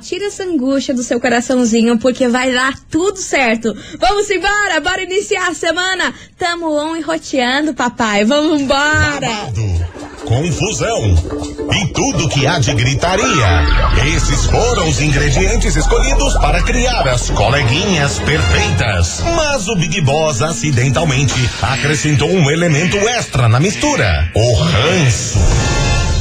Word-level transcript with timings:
Tira 0.00 0.26
essa 0.26 0.44
angústia 0.44 0.94
do 0.94 1.02
seu 1.02 1.20
coraçãozinho, 1.20 1.98
porque 1.98 2.26
vai 2.26 2.52
dar 2.52 2.78
tudo 2.90 3.18
certo. 3.18 3.76
Vamos 3.98 4.30
embora, 4.30 4.80
bora 4.80 5.02
iniciar 5.02 5.48
a 5.48 5.54
semana. 5.54 6.14
Tamo 6.38 6.72
on 6.72 6.96
e 6.96 7.00
roteando, 7.00 7.74
papai. 7.74 8.24
Vamos 8.24 8.60
embora. 8.62 9.52
Confusão 10.24 11.14
e 11.72 11.92
tudo 11.92 12.28
que 12.28 12.46
há 12.46 12.58
de 12.58 12.72
gritaria. 12.74 13.66
Esses 14.14 14.46
foram 14.46 14.88
os 14.88 15.00
ingredientes 15.00 15.76
escolhidos 15.76 16.34
para 16.34 16.62
criar 16.62 17.06
as 17.08 17.30
coleguinhas 17.30 18.18
perfeitas. 18.20 19.22
Mas 19.36 19.68
o 19.68 19.76
Big 19.76 20.00
Boss 20.00 20.40
acidentalmente 20.40 21.34
acrescentou 21.60 22.30
um 22.30 22.50
elemento 22.50 22.96
extra 22.96 23.48
na 23.48 23.60
mistura: 23.60 24.30
o 24.34 24.54
ranço. 24.54 25.59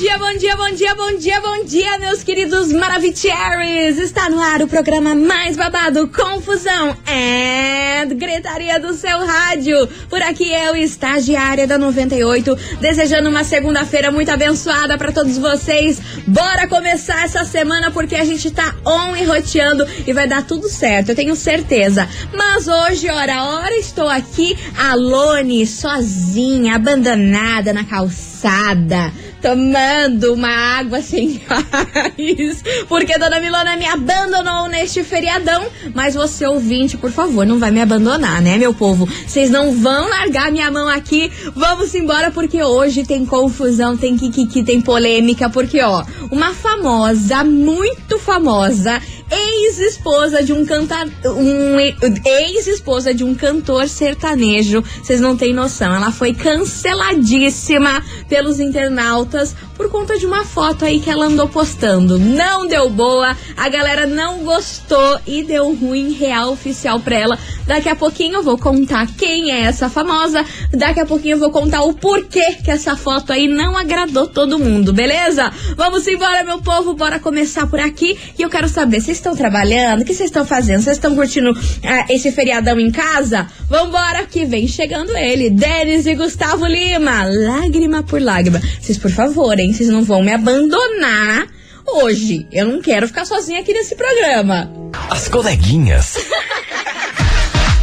dia, 0.00 0.16
bom 0.16 0.34
dia, 0.34 0.56
bom 0.56 0.70
dia, 0.70 0.94
bom 0.94 1.16
dia, 1.18 1.40
bom 1.42 1.64
dia, 1.66 1.98
meus 1.98 2.22
queridos 2.22 2.72
Maravicheries! 2.72 3.98
Está 3.98 4.30
no 4.30 4.40
ar 4.40 4.62
o 4.62 4.66
programa 4.66 5.14
mais 5.14 5.58
babado, 5.58 6.08
Confusão 6.08 6.96
é 7.06 8.06
Gritaria 8.06 8.80
do 8.80 8.94
seu 8.94 9.18
rádio. 9.26 9.86
Por 10.08 10.22
aqui 10.22 10.50
eu, 10.50 10.74
estagiária 10.74 11.66
da 11.66 11.76
98, 11.76 12.56
desejando 12.80 13.28
uma 13.28 13.44
segunda-feira 13.44 14.10
muito 14.10 14.30
abençoada 14.30 14.96
para 14.96 15.12
todos 15.12 15.36
vocês. 15.36 16.00
Bora 16.26 16.66
começar 16.66 17.24
essa 17.24 17.44
semana 17.44 17.90
porque 17.90 18.14
a 18.14 18.24
gente 18.24 18.50
tá 18.50 18.74
on 18.86 19.14
e 19.16 19.24
roteando 19.24 19.86
e 20.06 20.14
vai 20.14 20.26
dar 20.26 20.46
tudo 20.46 20.66
certo, 20.66 21.10
eu 21.10 21.14
tenho 21.14 21.36
certeza. 21.36 22.08
Mas 22.34 22.66
hoje, 22.66 23.10
ora, 23.10 23.44
ora, 23.44 23.76
estou 23.76 24.08
aqui, 24.08 24.56
alone, 24.78 25.66
sozinha, 25.66 26.76
abandonada 26.76 27.74
na 27.74 27.84
calçada 27.84 29.12
tomando 29.40 30.34
uma 30.34 30.50
água 30.50 31.00
sem 31.00 31.40
gás, 31.48 32.62
porque 32.88 33.18
Dona 33.18 33.40
Milona 33.40 33.76
me 33.76 33.86
abandonou 33.86 34.68
neste 34.68 35.02
feriadão. 35.02 35.66
Mas 35.94 36.14
você, 36.14 36.46
ouvinte, 36.46 36.96
por 36.96 37.10
favor, 37.10 37.46
não 37.46 37.58
vai 37.58 37.70
me 37.70 37.80
abandonar, 37.80 38.40
né, 38.42 38.58
meu 38.58 38.74
povo? 38.74 39.08
Vocês 39.26 39.50
não 39.50 39.72
vão 39.72 40.08
largar 40.08 40.52
minha 40.52 40.70
mão 40.70 40.88
aqui. 40.88 41.30
Vamos 41.54 41.94
embora, 41.94 42.30
porque 42.30 42.62
hoje 42.62 43.04
tem 43.04 43.24
confusão, 43.24 43.96
tem 43.96 44.16
kikiki, 44.16 44.62
tem 44.62 44.80
polêmica, 44.80 45.48
porque, 45.48 45.80
ó, 45.82 46.04
uma 46.30 46.52
famosa, 46.52 47.42
muito 47.44 48.18
famosa, 48.18 49.00
ex-esposa 49.30 50.42
de 50.42 50.52
um 50.52 50.64
cantar, 50.66 51.06
um 51.24 51.78
ex-esposa 51.78 53.14
de 53.14 53.24
um 53.24 53.34
cantor 53.34 53.88
sertanejo. 53.88 54.82
Vocês 54.82 55.20
não 55.20 55.36
têm 55.36 55.52
noção, 55.52 55.94
ela 55.94 56.10
foi 56.10 56.34
canceladíssima 56.34 58.02
pelos 58.28 58.60
internautas 58.60 59.54
por 59.80 59.88
conta 59.88 60.18
de 60.18 60.26
uma 60.26 60.44
foto 60.44 60.84
aí 60.84 61.00
que 61.00 61.08
ela 61.08 61.24
andou 61.24 61.48
postando. 61.48 62.18
Não 62.18 62.66
deu 62.66 62.90
boa, 62.90 63.34
a 63.56 63.68
galera 63.70 64.06
não 64.06 64.40
gostou 64.40 65.18
e 65.26 65.42
deu 65.42 65.74
ruim 65.74 66.12
real 66.12 66.52
oficial 66.52 67.00
pra 67.00 67.16
ela. 67.16 67.38
Daqui 67.66 67.88
a 67.88 67.96
pouquinho 67.96 68.34
eu 68.34 68.42
vou 68.42 68.58
contar 68.58 69.06
quem 69.16 69.50
é 69.50 69.60
essa 69.60 69.88
famosa, 69.88 70.44
daqui 70.70 71.00
a 71.00 71.06
pouquinho 71.06 71.36
eu 71.36 71.38
vou 71.38 71.50
contar 71.50 71.80
o 71.82 71.94
porquê 71.94 72.56
que 72.62 72.70
essa 72.70 72.94
foto 72.94 73.32
aí 73.32 73.48
não 73.48 73.74
agradou 73.74 74.26
todo 74.26 74.58
mundo, 74.58 74.92
beleza? 74.92 75.50
Vamos 75.76 76.06
embora, 76.06 76.44
meu 76.44 76.60
povo, 76.60 76.92
bora 76.92 77.18
começar 77.18 77.66
por 77.66 77.80
aqui 77.80 78.18
e 78.38 78.42
eu 78.42 78.50
quero 78.50 78.68
saber, 78.68 79.00
vocês 79.00 79.16
estão 79.16 79.34
trabalhando? 79.34 80.02
O 80.02 80.04
que 80.04 80.12
vocês 80.12 80.28
estão 80.28 80.44
fazendo? 80.44 80.82
Vocês 80.82 80.98
estão 80.98 81.14
curtindo 81.14 81.56
ah, 81.84 82.04
esse 82.10 82.30
feriadão 82.32 82.78
em 82.78 82.90
casa? 82.90 83.46
Vambora 83.66 84.26
que 84.26 84.44
vem 84.44 84.68
chegando 84.68 85.16
ele, 85.16 85.48
Denis 85.48 86.04
e 86.04 86.14
Gustavo 86.14 86.66
Lima, 86.66 87.24
lágrima 87.24 88.02
por 88.02 88.20
lágrima. 88.20 88.60
Vocês, 88.78 88.98
por 88.98 89.10
favor, 89.10 89.58
hein? 89.58 89.69
Vocês 89.72 89.88
não 89.88 90.02
vão 90.02 90.22
me 90.22 90.32
abandonar 90.32 91.46
hoje. 91.86 92.46
Eu 92.52 92.66
não 92.66 92.80
quero 92.80 93.06
ficar 93.06 93.24
sozinha 93.24 93.60
aqui 93.60 93.72
nesse 93.72 93.94
programa. 93.94 94.70
As 95.10 95.28
coleguinhas. 95.28 96.16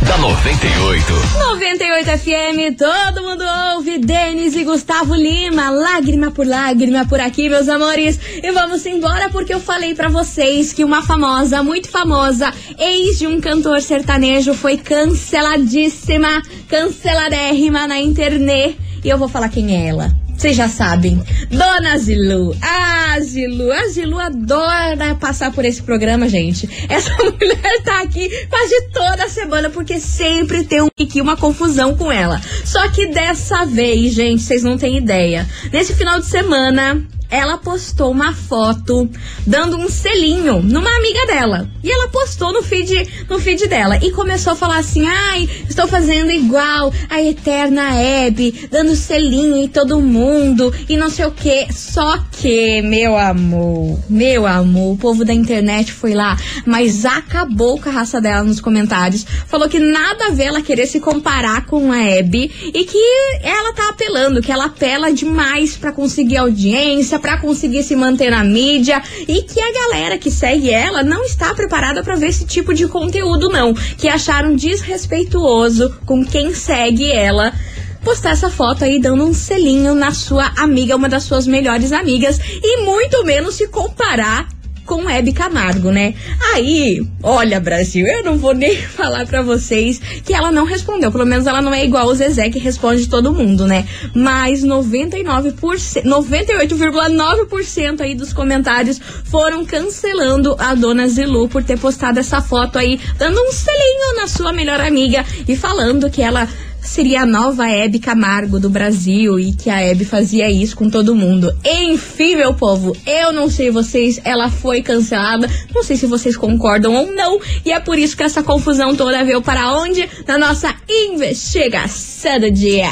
da 0.08 0.18
98. 0.20 1.14
98 1.40 2.10
FM, 2.18 2.78
todo 2.78 3.24
mundo 3.24 3.44
ouve. 3.76 3.98
Denis 3.98 4.56
e 4.56 4.64
Gustavo 4.64 5.14
Lima, 5.14 5.70
lágrima 5.70 6.32
por 6.32 6.48
lágrima 6.48 7.06
por 7.06 7.20
aqui, 7.20 7.50
meus 7.50 7.68
amores. 7.68 8.18
E 8.42 8.52
vamos 8.52 8.86
embora 8.86 9.30
porque 9.30 9.54
eu 9.54 9.60
falei 9.60 9.94
pra 9.94 10.08
vocês 10.08 10.72
que 10.72 10.84
uma 10.84 11.02
famosa, 11.02 11.62
muito 11.62 11.90
famosa, 11.90 12.54
ex 12.78 13.20
de 13.20 13.28
um 13.28 13.42
cantor 13.42 13.82
sertanejo 13.82 14.54
foi 14.54 14.78
canceladíssima, 14.78 16.42
canceladérrima 16.70 17.86
na 17.86 18.00
internet. 18.00 18.78
E 19.04 19.10
eu 19.10 19.18
vou 19.18 19.28
falar 19.28 19.50
quem 19.50 19.76
é 19.76 19.90
ela. 19.90 20.27
Vocês 20.38 20.56
já 20.56 20.70
sabem. 20.70 21.22
Dona 21.50 21.98
Zilu. 21.98 22.56
Ah, 22.62 23.20
Zilu. 23.20 23.72
A 23.72 23.88
Zilu 23.88 24.20
adora 24.20 25.16
passar 25.16 25.52
por 25.52 25.66
esse 25.66 25.82
programa, 25.82 26.30
gente. 26.30 26.70
Essa 26.88 27.10
mulher 27.18 27.82
tá 27.84 28.02
aqui 28.02 28.30
quase 28.48 28.90
toda 28.94 29.28
semana 29.28 29.72
porque 29.72 30.00
sempre 30.00 30.64
tem 30.64 30.84
um 30.84 30.90
aqui 31.02 31.20
uma 31.20 31.36
confusão 31.36 31.96
com 31.96 32.12
ela. 32.12 32.40
Só 32.64 32.88
que 32.90 33.08
dessa 33.08 33.66
vez, 33.66 34.14
gente, 34.14 34.44
vocês 34.44 34.62
não 34.62 34.78
têm 34.78 34.98
ideia. 34.98 35.48
Nesse 35.74 35.96
final 35.96 36.20
de 36.20 36.28
semana, 36.28 37.04
ela 37.30 37.58
postou 37.58 38.12
uma 38.12 38.34
foto 38.34 39.10
dando 39.46 39.78
um 39.78 39.90
selinho 39.90 40.62
numa 40.62 40.90
amiga 40.98 41.26
dela. 41.28 41.70
E 41.84 41.92
ela 41.92 42.08
postou 42.10 42.54
no 42.54 42.64
feed, 42.64 43.26
no 43.30 43.40
feed 43.40 43.68
dela 43.68 43.98
e 44.02 44.12
começou 44.12 44.54
a 44.54 44.56
falar 44.56 44.78
assim: 44.78 45.06
"Ai, 45.06 45.50
estou 45.70 45.88
fazendo 45.88 46.32
igual 46.32 46.94
a 47.10 47.22
eterna 47.22 47.90
Abby, 48.28 48.68
dando 48.72 48.96
selinho 48.96 49.58
em 49.58 49.68
todo 49.68 50.00
mundo 50.02 50.74
e 50.88 50.96
não 50.96 51.10
sei 51.10 51.26
o 51.26 51.32
quê". 51.32 51.68
Só 51.72 52.18
que, 52.32 52.82
meu 52.82 53.18
amor, 53.18 54.00
meu 54.10 54.46
amor, 54.46 54.94
o 54.94 54.98
povo 54.98 55.26
da 55.26 55.34
internet 55.34 55.92
foi 55.92 56.14
lá, 56.14 56.38
mas 56.66 57.06
acabou 57.06 57.80
com 57.80 57.90
a 57.90 57.92
raça 57.92 58.22
dela 58.22 58.44
nos 58.44 58.62
comentários. 58.62 59.26
Falou 59.48 59.68
que 59.68 59.80
nada 59.80 60.28
a 60.28 60.32
ver 60.32 60.46
ela 60.46 60.62
querer 60.62 60.88
se 60.88 61.00
comparar 61.00 61.66
com 61.66 61.92
a 61.92 61.98
Abby 61.98 62.72
e 62.74 62.86
que 62.86 62.98
ela 63.42 63.74
tá 63.74 63.90
apelando, 63.90 64.42
que 64.42 64.52
ela 64.52 64.66
apela 64.66 65.12
demais 65.12 65.76
para 65.76 65.92
conseguir 65.92 66.38
audiência 66.38 67.17
para 67.20 67.38
conseguir 67.38 67.84
se 67.84 67.96
manter 67.96 68.32
na 68.32 68.44
mídia 68.44 69.02
e 69.28 69.42
que 69.44 69.60
a 69.60 69.72
galera 69.72 70.18
que 70.18 70.32
segue 70.32 70.70
ela 70.70 71.04
não 71.04 71.24
está 71.24 71.54
preparada 71.54 72.04
para 72.04 72.16
ver 72.16 72.30
esse 72.30 72.46
tipo 72.46 72.74
de 72.74 72.88
conteúdo 72.88 73.50
não, 73.50 73.74
que 73.74 74.08
acharam 74.08 74.56
desrespeituoso 74.56 75.96
com 76.06 76.26
quem 76.26 76.54
segue 76.54 77.12
ela 77.12 77.54
postar 78.04 78.32
essa 78.32 78.50
foto 78.50 78.86
aí 78.86 79.02
dando 79.02 79.26
um 79.26 79.34
selinho 79.34 79.94
na 79.94 80.12
sua 80.12 80.52
amiga, 80.58 80.96
uma 80.96 81.10
das 81.10 81.24
suas 81.24 81.46
melhores 81.46 81.92
amigas 81.92 82.40
e 82.64 82.84
muito 82.84 83.24
menos 83.26 83.56
se 83.56 83.68
comparar 83.68 84.48
com 84.88 85.08
Hebe 85.08 85.34
Camargo, 85.34 85.92
né? 85.92 86.16
Aí, 86.54 87.06
olha, 87.22 87.60
Brasil, 87.60 88.08
eu 88.08 88.24
não 88.24 88.38
vou 88.38 88.56
nem 88.56 88.76
falar 88.82 89.28
para 89.28 89.44
vocês 89.44 90.00
que 90.24 90.34
ela 90.34 90.50
não 90.50 90.64
respondeu. 90.64 91.12
Pelo 91.12 91.26
menos 91.26 91.46
ela 91.46 91.62
não 91.62 91.74
é 91.74 91.84
igual 91.84 92.08
o 92.08 92.16
Zezé 92.16 92.50
que 92.50 92.58
responde 92.58 93.08
todo 93.08 93.34
mundo, 93.34 93.68
né? 93.68 93.86
Mas 94.16 94.64
99%, 94.64 96.04
98,9% 96.04 98.02
aí 98.02 98.16
dos 98.16 98.32
comentários 98.32 99.00
foram 99.26 99.66
cancelando 99.66 100.56
a 100.58 100.74
dona 100.74 101.08
Zilu 101.08 101.50
por 101.50 101.64
ter 101.64 101.78
postado 101.78 102.20
essa 102.20 102.42
foto 102.42 102.80
aí, 102.80 102.98
dando 103.18 103.40
um 103.42 103.52
selinho 103.52 104.16
na 104.16 104.28
sua 104.28 104.54
melhor 104.54 104.80
amiga 104.80 105.26
e 105.48 105.56
falando 105.58 106.10
que 106.10 106.22
ela 106.22 106.48
seria 106.88 107.22
a 107.22 107.26
nova 107.26 107.70
Hebe 107.70 108.00
Camargo 108.00 108.60
do 108.60 108.70
Brasil 108.70 109.40
e 109.40 109.52
que 109.52 109.70
a 109.70 109.82
Hebe 109.82 110.06
fazia 110.06 110.50
isso 110.50 110.76
com 110.76 110.90
todo 110.90 111.16
mundo. 111.16 111.54
Enfim, 111.64 112.36
meu 112.36 112.54
povo, 112.54 112.96
eu 113.06 113.32
não 113.32 113.50
sei 113.50 113.70
vocês, 113.70 114.20
ela 114.24 114.50
foi 114.50 114.82
cancelada. 114.82 115.50
Não 115.74 115.84
sei 115.84 115.98
se 115.98 116.06
vocês 116.08 116.36
concordam 116.38 116.96
ou 116.96 117.12
não. 117.14 117.40
E 117.66 117.72
é 117.72 117.80
por 117.80 118.00
isso 118.00 118.16
que 118.16 118.24
essa 118.24 118.42
confusão 118.42 118.96
toda 118.96 119.24
veio 119.24 119.42
para 119.42 119.74
onde? 119.74 120.08
Na 120.26 120.38
nossa 120.38 120.74
investigação 120.90 122.40
do 122.40 122.52
dia. 122.52 122.90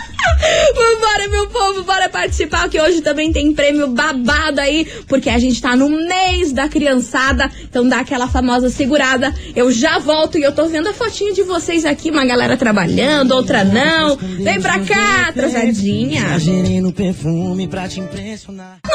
Vambora, 0.75 1.27
meu 1.29 1.47
povo, 1.47 1.83
bora 1.83 2.07
participar, 2.07 2.69
que 2.69 2.79
hoje 2.79 3.01
também 3.01 3.31
tem 3.31 3.53
prêmio 3.53 3.87
babado 3.87 4.61
aí, 4.61 4.87
porque 5.07 5.29
a 5.29 5.37
gente 5.37 5.61
tá 5.61 5.75
no 5.75 5.89
mês 5.89 6.53
da 6.53 6.69
criançada, 6.69 7.51
então 7.63 7.87
dá 7.87 7.99
aquela 7.99 8.27
famosa 8.27 8.69
segurada. 8.69 9.33
Eu 9.55 9.71
já 9.71 9.99
volto 9.99 10.37
e 10.37 10.43
eu 10.43 10.51
tô 10.53 10.67
vendo 10.67 10.87
a 10.87 10.93
fotinha 10.93 11.33
de 11.33 11.43
vocês 11.43 11.83
aqui, 11.85 12.09
uma 12.09 12.25
galera 12.25 12.55
trabalhando, 12.55 13.33
outra 13.33 13.63
não. 13.63 14.15
Vem 14.15 14.61
pra 14.61 14.79
cá, 14.79 15.27
atrasadinha. 15.29 16.35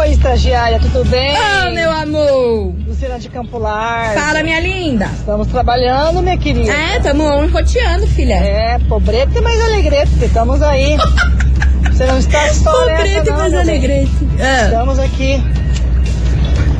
Oi, 0.00 0.10
estagiária, 0.10 0.80
tudo 0.80 1.04
bem? 1.04 1.36
Oh, 1.36 1.70
meu 1.72 1.90
amor! 1.90 2.74
Luciana 2.86 3.18
de 3.18 3.28
Campo 3.28 3.58
Largo. 3.58 4.18
Fala, 4.18 4.42
minha 4.42 4.58
linda! 4.58 5.06
Estamos 5.14 5.46
trabalhando, 5.48 6.22
minha 6.22 6.36
querida. 6.38 6.72
É, 6.72 6.98
tamo 6.98 7.46
roteando, 7.46 8.06
filha. 8.08 8.34
É, 8.34 8.78
pobreta 8.88 9.38
e 9.38 9.40
mais 9.42 9.60
alegrete, 9.62 10.10
estamos 10.24 10.62
aí. 10.62 10.96
Você 11.92 12.06
não 12.06 12.18
está 12.18 12.48
só 12.54 12.88
e 13.04 13.22
não, 13.22 13.36
mais 13.36 13.54
alegrete. 13.54 14.10
Ah. 14.40 14.64
Estamos 14.64 14.98
aqui. 14.98 15.40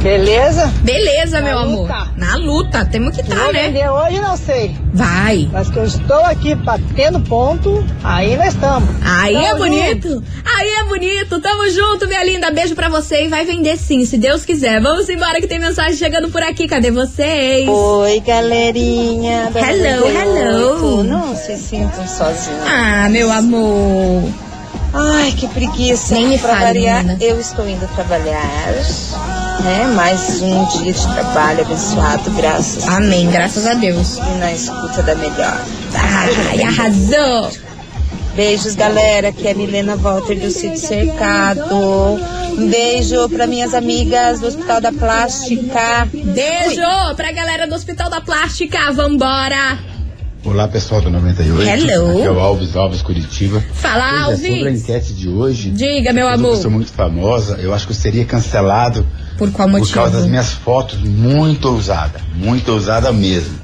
Beleza? 0.02 0.66
Beleza, 0.82 1.40
Na 1.40 1.46
meu 1.46 1.58
amor. 1.58 1.82
luta. 1.82 2.08
Na 2.16 2.34
luta, 2.36 2.84
temos 2.84 3.14
que 3.14 3.22
estar, 3.22 3.36
vou 3.36 3.52
né? 3.52 3.68
vender 3.68 3.88
hoje, 3.88 4.20
não 4.20 4.36
sei. 4.36 4.76
Vai. 4.92 5.48
Mas 5.52 5.70
que 5.70 5.76
eu 5.76 5.84
estou 5.84 6.24
aqui 6.24 6.54
batendo 6.56 7.20
ponto, 7.20 7.84
aí 8.02 8.36
nós 8.36 8.48
estamos. 8.48 8.88
Aí 9.04 9.36
é 9.36 9.48
Tamo 9.50 9.58
bonito. 9.58 10.24
Aí 10.58 10.68
é 10.68 10.84
bonito. 10.84 11.40
Tamo 11.40 11.70
junto, 11.70 12.08
minha 12.08 12.24
linda. 12.24 12.50
Beijo 12.50 12.74
pra 12.74 12.88
você 12.88 13.24
e 13.26 13.28
vai 13.28 13.44
vender 13.44 13.76
sim, 13.76 14.04
se 14.04 14.18
Deus 14.18 14.44
quiser. 14.44 14.80
Vamos 14.82 15.08
embora 15.08 15.40
que 15.40 15.46
tem 15.46 15.60
mensagem 15.60 15.96
chegando 15.96 16.28
por 16.30 16.42
aqui. 16.42 16.66
Cadê 16.66 16.90
vocês? 16.90 17.68
Oi, 17.68 18.20
galerinha. 18.26 19.50
Hello, 19.54 20.08
98. 20.08 20.18
hello. 20.18 21.04
Não 21.04 21.36
se 21.36 21.56
sintam 21.56 22.06
sozinhos. 22.08 22.60
Ah, 22.66 23.08
meu 23.08 23.30
amor. 23.30 24.24
Ai, 24.94 25.32
que 25.32 25.48
preguiça. 25.48 26.12
Nem 26.14 26.26
me 26.26 26.38
fale, 26.38 26.64
variar, 26.64 27.16
eu 27.22 27.40
estou 27.40 27.66
indo 27.66 27.86
trabalhar. 27.94 28.42
Né? 29.60 29.92
Mais 29.94 30.40
um 30.40 30.64
dia 30.66 30.92
de 30.92 31.02
trabalho 31.14 31.60
abençoado, 31.60 32.30
graças 32.32 32.88
a 32.88 32.96
Amém, 32.96 33.30
graças 33.30 33.66
a 33.66 33.74
Deus. 33.74 34.16
E 34.16 34.38
na 34.38 34.52
escuta 34.52 35.02
da 35.02 35.14
melhor. 35.14 35.60
Ai, 35.94 36.62
arrasou. 36.62 37.50
Beijos, 38.34 38.74
galera. 38.74 39.28
Aqui 39.28 39.46
é 39.46 39.52
a 39.52 39.54
Milena 39.54 39.94
Walter 39.96 40.38
do 40.40 40.50
Sítio 40.50 40.78
Cercado. 40.78 41.74
Um 41.74 42.68
beijo 42.68 43.28
para 43.28 43.46
minhas 43.46 43.74
amigas 43.74 44.40
do 44.40 44.46
Hospital 44.46 44.80
da 44.80 44.90
Plástica. 44.92 46.08
Beijo 46.12 47.14
pra 47.16 47.30
galera 47.32 47.66
do 47.66 47.74
Hospital 47.74 48.08
da 48.08 48.20
Plástica. 48.20 48.90
Vambora. 48.92 49.91
Olá 50.44 50.66
pessoal 50.66 51.00
do 51.00 51.08
98. 51.08 51.62
Hello. 51.68 52.10
Aqui 52.10 52.22
é 52.22 52.30
o 52.30 52.40
Alves 52.40 52.74
Alves 52.74 53.00
Curitiba. 53.00 53.62
Fala, 53.74 54.24
Pois 54.26 54.40
é, 54.42 54.46
sobre 54.48 54.54
a 54.64 54.66
Alves. 54.66 54.82
enquete 54.82 55.12
de 55.14 55.28
hoje. 55.28 55.70
Diga, 55.70 56.12
meu 56.12 56.26
eu 56.26 56.32
amor. 56.34 56.56
sou 56.56 56.70
muito 56.70 56.90
famosa, 56.92 57.56
eu 57.60 57.72
acho 57.72 57.86
que 57.86 57.92
eu 57.92 57.96
seria 57.96 58.24
cancelado 58.24 59.06
Por 59.38 59.52
qual 59.52 59.68
por 59.68 59.78
motivo? 59.78 59.94
causa 59.94 60.18
das 60.18 60.26
minhas 60.26 60.50
fotos 60.52 60.98
muito 60.98 61.68
ousada, 61.68 62.20
muito 62.34 62.72
ousada 62.72 63.12
mesmo. 63.12 63.56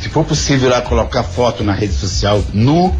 Se 0.00 0.08
for 0.08 0.24
possível 0.24 0.68
lá 0.70 0.80
colocar 0.82 1.22
foto 1.22 1.62
na 1.62 1.72
rede 1.72 1.94
social 1.94 2.42
nu, 2.52 2.94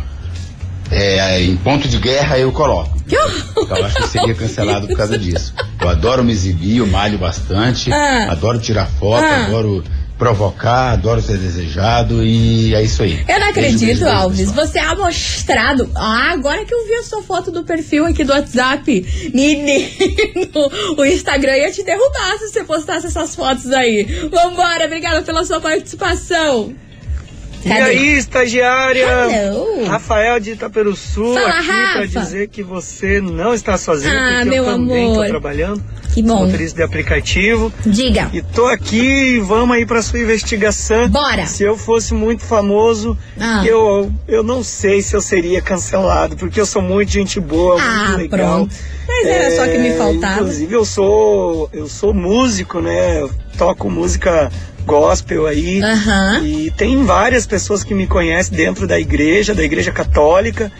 é, 0.90 1.42
em 1.42 1.56
ponto 1.56 1.88
de 1.88 1.98
guerra 1.98 2.38
eu 2.38 2.52
coloco. 2.52 2.94
Que. 3.04 3.16
Então 3.16 3.76
eu 3.76 3.84
acho 3.84 3.96
que 3.96 4.02
eu 4.02 4.06
seria 4.08 4.34
cancelado 4.34 4.86
por 4.86 4.96
causa 4.96 5.18
disso. 5.18 5.52
Eu 5.80 5.88
adoro 5.88 6.22
me 6.22 6.30
exibir, 6.32 6.76
eu 6.78 6.86
malho 6.86 7.18
bastante, 7.18 7.92
Ah. 7.92 8.28
adoro 8.30 8.60
tirar 8.60 8.86
foto, 8.86 9.24
Ah. 9.24 9.46
adoro 9.46 9.82
provocar, 10.18 10.92
adoro 10.92 11.20
ser 11.20 11.36
desejado 11.38 12.22
e 12.24 12.74
é 12.74 12.82
isso 12.82 13.02
aí. 13.02 13.24
Eu 13.28 13.40
não 13.40 13.48
acredito, 13.48 13.80
beijo, 13.80 14.04
beijo, 14.04 14.06
Alves. 14.06 14.50
pessoal. 14.52 14.66
Você 14.66 14.78
é 14.78 14.82
amostrado. 14.84 15.90
Ah, 15.94 16.30
agora 16.32 16.64
que 16.64 16.72
eu 16.72 16.86
vi 16.86 16.94
a 16.94 17.02
sua 17.02 17.22
foto 17.22 17.50
do 17.50 17.64
perfil 17.64 18.06
aqui 18.06 18.22
do 18.24 18.32
WhatsApp. 18.32 19.30
Menino, 19.34 20.70
o 20.96 21.04
Instagram 21.04 21.56
ia 21.56 21.70
te 21.72 21.82
derrubar 21.82 22.38
se 22.38 22.48
você 22.48 22.64
postasse 22.64 23.06
essas 23.06 23.34
fotos 23.34 23.70
aí. 23.72 24.04
Vambora, 24.30 24.84
obrigada 24.86 25.22
pela 25.22 25.44
sua 25.44 25.60
participação. 25.60 26.72
E 27.64 27.72
aí, 27.72 28.18
estagiária? 28.18 29.06
Hello. 29.30 29.86
Rafael 29.86 30.38
de 30.38 30.50
Itaperuçu 30.50 31.32
Fala, 31.32 31.98
aqui 31.98 32.08
dizer 32.08 32.48
que 32.48 32.62
você 32.62 33.22
não 33.22 33.54
está 33.54 33.78
sozinho, 33.78 34.12
Ah, 34.14 34.32
porque 34.42 34.50
meu 34.50 34.64
eu 34.64 34.70
também 34.72 35.04
amor. 35.06 35.22
tô 35.24 35.28
trabalhando. 35.30 35.82
Que 36.14 36.22
bom. 36.22 36.44
motorista 36.46 36.76
de 36.76 36.82
aplicativo. 36.84 37.72
Diga. 37.84 38.30
E 38.32 38.40
tô 38.40 38.66
aqui, 38.66 39.38
vamos 39.40 39.76
aí 39.76 39.84
pra 39.84 40.00
sua 40.00 40.20
investigação. 40.20 41.08
Bora. 41.08 41.44
Se 41.46 41.62
eu 41.64 41.76
fosse 41.76 42.14
muito 42.14 42.44
famoso, 42.44 43.18
Ah. 43.38 43.62
eu, 43.66 44.10
eu 44.28 44.42
não 44.42 44.62
sei 44.62 45.02
se 45.02 45.14
eu 45.16 45.20
seria 45.20 45.60
cancelado, 45.60 46.36
porque 46.36 46.60
eu 46.60 46.66
sou 46.66 46.80
muito 46.80 47.10
gente 47.10 47.40
boa, 47.40 47.80
Ah, 47.82 48.16
muito 48.16 48.32
legal. 48.32 48.56
pronto. 48.58 48.74
Mas 49.08 49.26
era 49.26 49.56
só 49.56 49.64
que 49.66 49.76
me 49.78 49.88
É, 49.88 49.96
faltava. 49.96 50.40
Inclusive 50.40 50.74
eu 50.74 50.84
sou 50.84 51.68
eu 51.72 51.88
sou 51.88 52.14
músico, 52.14 52.80
né? 52.80 53.20
Eu 53.20 53.30
toco 53.58 53.90
música 53.90 54.50
gospel 54.86 55.46
aí. 55.46 55.82
Aham. 55.82 56.40
E 56.44 56.70
tem 56.70 57.04
várias 57.04 57.46
pessoas 57.46 57.82
que 57.82 57.92
me 57.94 58.06
conhecem 58.06 58.56
dentro 58.56 58.86
da 58.86 59.00
igreja, 59.00 59.54
da 59.54 59.62
igreja 59.64 59.90
católica. 59.90 60.70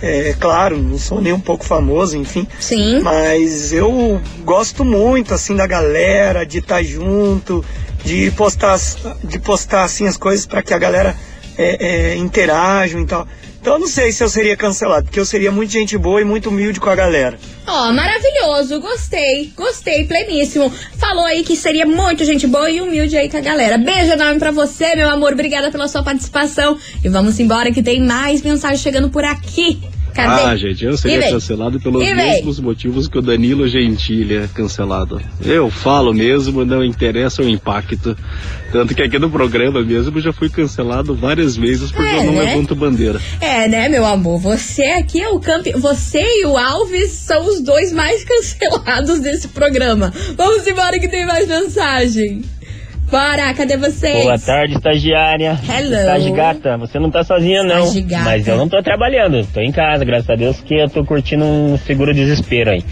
É 0.00 0.34
claro, 0.38 0.76
não 0.76 0.98
sou 0.98 1.20
nem 1.20 1.32
um 1.32 1.40
pouco 1.40 1.64
famoso, 1.64 2.16
enfim. 2.16 2.46
Sim. 2.60 3.00
Mas 3.00 3.72
eu 3.72 4.20
gosto 4.44 4.84
muito 4.84 5.32
assim 5.32 5.56
da 5.56 5.66
galera, 5.66 6.44
de 6.44 6.58
estar 6.58 6.82
junto, 6.82 7.64
de 8.04 8.30
postar, 8.32 8.78
de 9.24 9.38
postar 9.38 9.84
assim 9.84 10.06
as 10.06 10.16
coisas 10.16 10.44
para 10.44 10.62
que 10.62 10.74
a 10.74 10.78
galera 10.78 11.16
é, 11.56 11.86
é, 11.86 12.16
interajam 12.16 13.00
e 13.00 13.06
tal. 13.06 13.26
Então 13.66 13.74
eu 13.74 13.80
não 13.80 13.88
sei 13.88 14.12
se 14.12 14.22
eu 14.22 14.28
seria 14.28 14.56
cancelado, 14.56 15.06
porque 15.06 15.18
eu 15.18 15.24
seria 15.24 15.50
muito 15.50 15.72
gente 15.72 15.98
boa 15.98 16.20
e 16.20 16.24
muito 16.24 16.50
humilde 16.50 16.78
com 16.78 16.88
a 16.88 16.94
galera. 16.94 17.36
Ó, 17.66 17.92
maravilhoso, 17.92 18.80
gostei, 18.80 19.52
gostei, 19.56 20.04
pleníssimo. 20.04 20.72
Falou 20.96 21.24
aí 21.24 21.42
que 21.42 21.56
seria 21.56 21.84
muito 21.84 22.24
gente 22.24 22.46
boa 22.46 22.70
e 22.70 22.80
humilde 22.80 23.16
aí 23.16 23.28
com 23.28 23.38
a 23.38 23.40
galera. 23.40 23.76
Beijo 23.76 24.12
enorme 24.12 24.38
pra 24.38 24.52
você, 24.52 24.94
meu 24.94 25.10
amor, 25.10 25.32
obrigada 25.32 25.68
pela 25.72 25.88
sua 25.88 26.04
participação. 26.04 26.78
E 27.02 27.08
vamos 27.08 27.40
embora 27.40 27.72
que 27.72 27.82
tem 27.82 28.00
mais 28.00 28.40
mensagem 28.40 28.78
chegando 28.78 29.10
por 29.10 29.24
aqui. 29.24 29.80
Cadê? 30.16 30.42
Ah, 30.44 30.56
gente, 30.56 30.82
eu 30.82 30.96
seria 30.96 31.30
cancelado 31.30 31.78
pelos 31.78 32.02
mesmos 32.02 32.58
motivos 32.58 33.06
que 33.06 33.18
o 33.18 33.22
Danilo 33.22 33.68
Gentili 33.68 34.36
é 34.36 34.48
cancelado. 34.52 35.20
Eu 35.44 35.70
falo 35.70 36.14
mesmo, 36.14 36.64
não 36.64 36.82
interessa 36.82 37.42
o 37.42 37.48
impacto. 37.48 38.16
Tanto 38.72 38.94
que 38.94 39.02
aqui 39.02 39.18
no 39.18 39.30
programa 39.30 39.82
mesmo 39.82 40.18
já 40.20 40.32
fui 40.32 40.48
cancelado 40.48 41.14
várias 41.14 41.54
vezes 41.54 41.92
porque 41.92 42.08
É, 42.08 42.18
eu 42.20 42.24
não 42.24 42.32
né? 42.32 42.42
levanto 42.54 42.74
bandeira. 42.74 43.20
É, 43.40 43.68
né, 43.68 43.88
meu 43.90 44.06
amor? 44.06 44.38
Você 44.40 44.84
aqui 44.84 45.20
é 45.20 45.28
o 45.28 45.38
campeão. 45.38 45.78
Você 45.80 46.22
e 46.22 46.46
o 46.46 46.56
Alves 46.56 47.10
são 47.10 47.46
os 47.46 47.60
dois 47.60 47.92
mais 47.92 48.24
cancelados 48.26 49.20
desse 49.20 49.48
programa. 49.48 50.12
Vamos 50.36 50.66
embora 50.66 50.98
que 50.98 51.08
tem 51.08 51.26
mais 51.26 51.46
mensagem. 51.46 52.42
Bora, 53.10 53.54
cadê 53.54 53.76
vocês? 53.76 54.24
Boa 54.24 54.38
tarde, 54.38 54.74
estagiária. 54.74 55.56
Hello. 55.68 55.94
Estagigata, 55.94 56.76
você 56.76 56.98
não 56.98 57.08
tá 57.08 57.22
sozinha 57.22 57.62
não. 57.62 57.84
Estagigata. 57.84 58.24
Mas 58.24 58.48
eu 58.48 58.56
não 58.56 58.68
tô 58.68 58.82
trabalhando, 58.82 59.46
tô 59.52 59.60
em 59.60 59.70
casa, 59.70 60.04
graças 60.04 60.28
a 60.28 60.34
Deus, 60.34 60.60
que 60.60 60.74
eu 60.74 60.90
tô 60.90 61.04
curtindo 61.04 61.44
um 61.44 61.78
seguro 61.78 62.12
desespero 62.12 62.70
aí. 62.70 62.84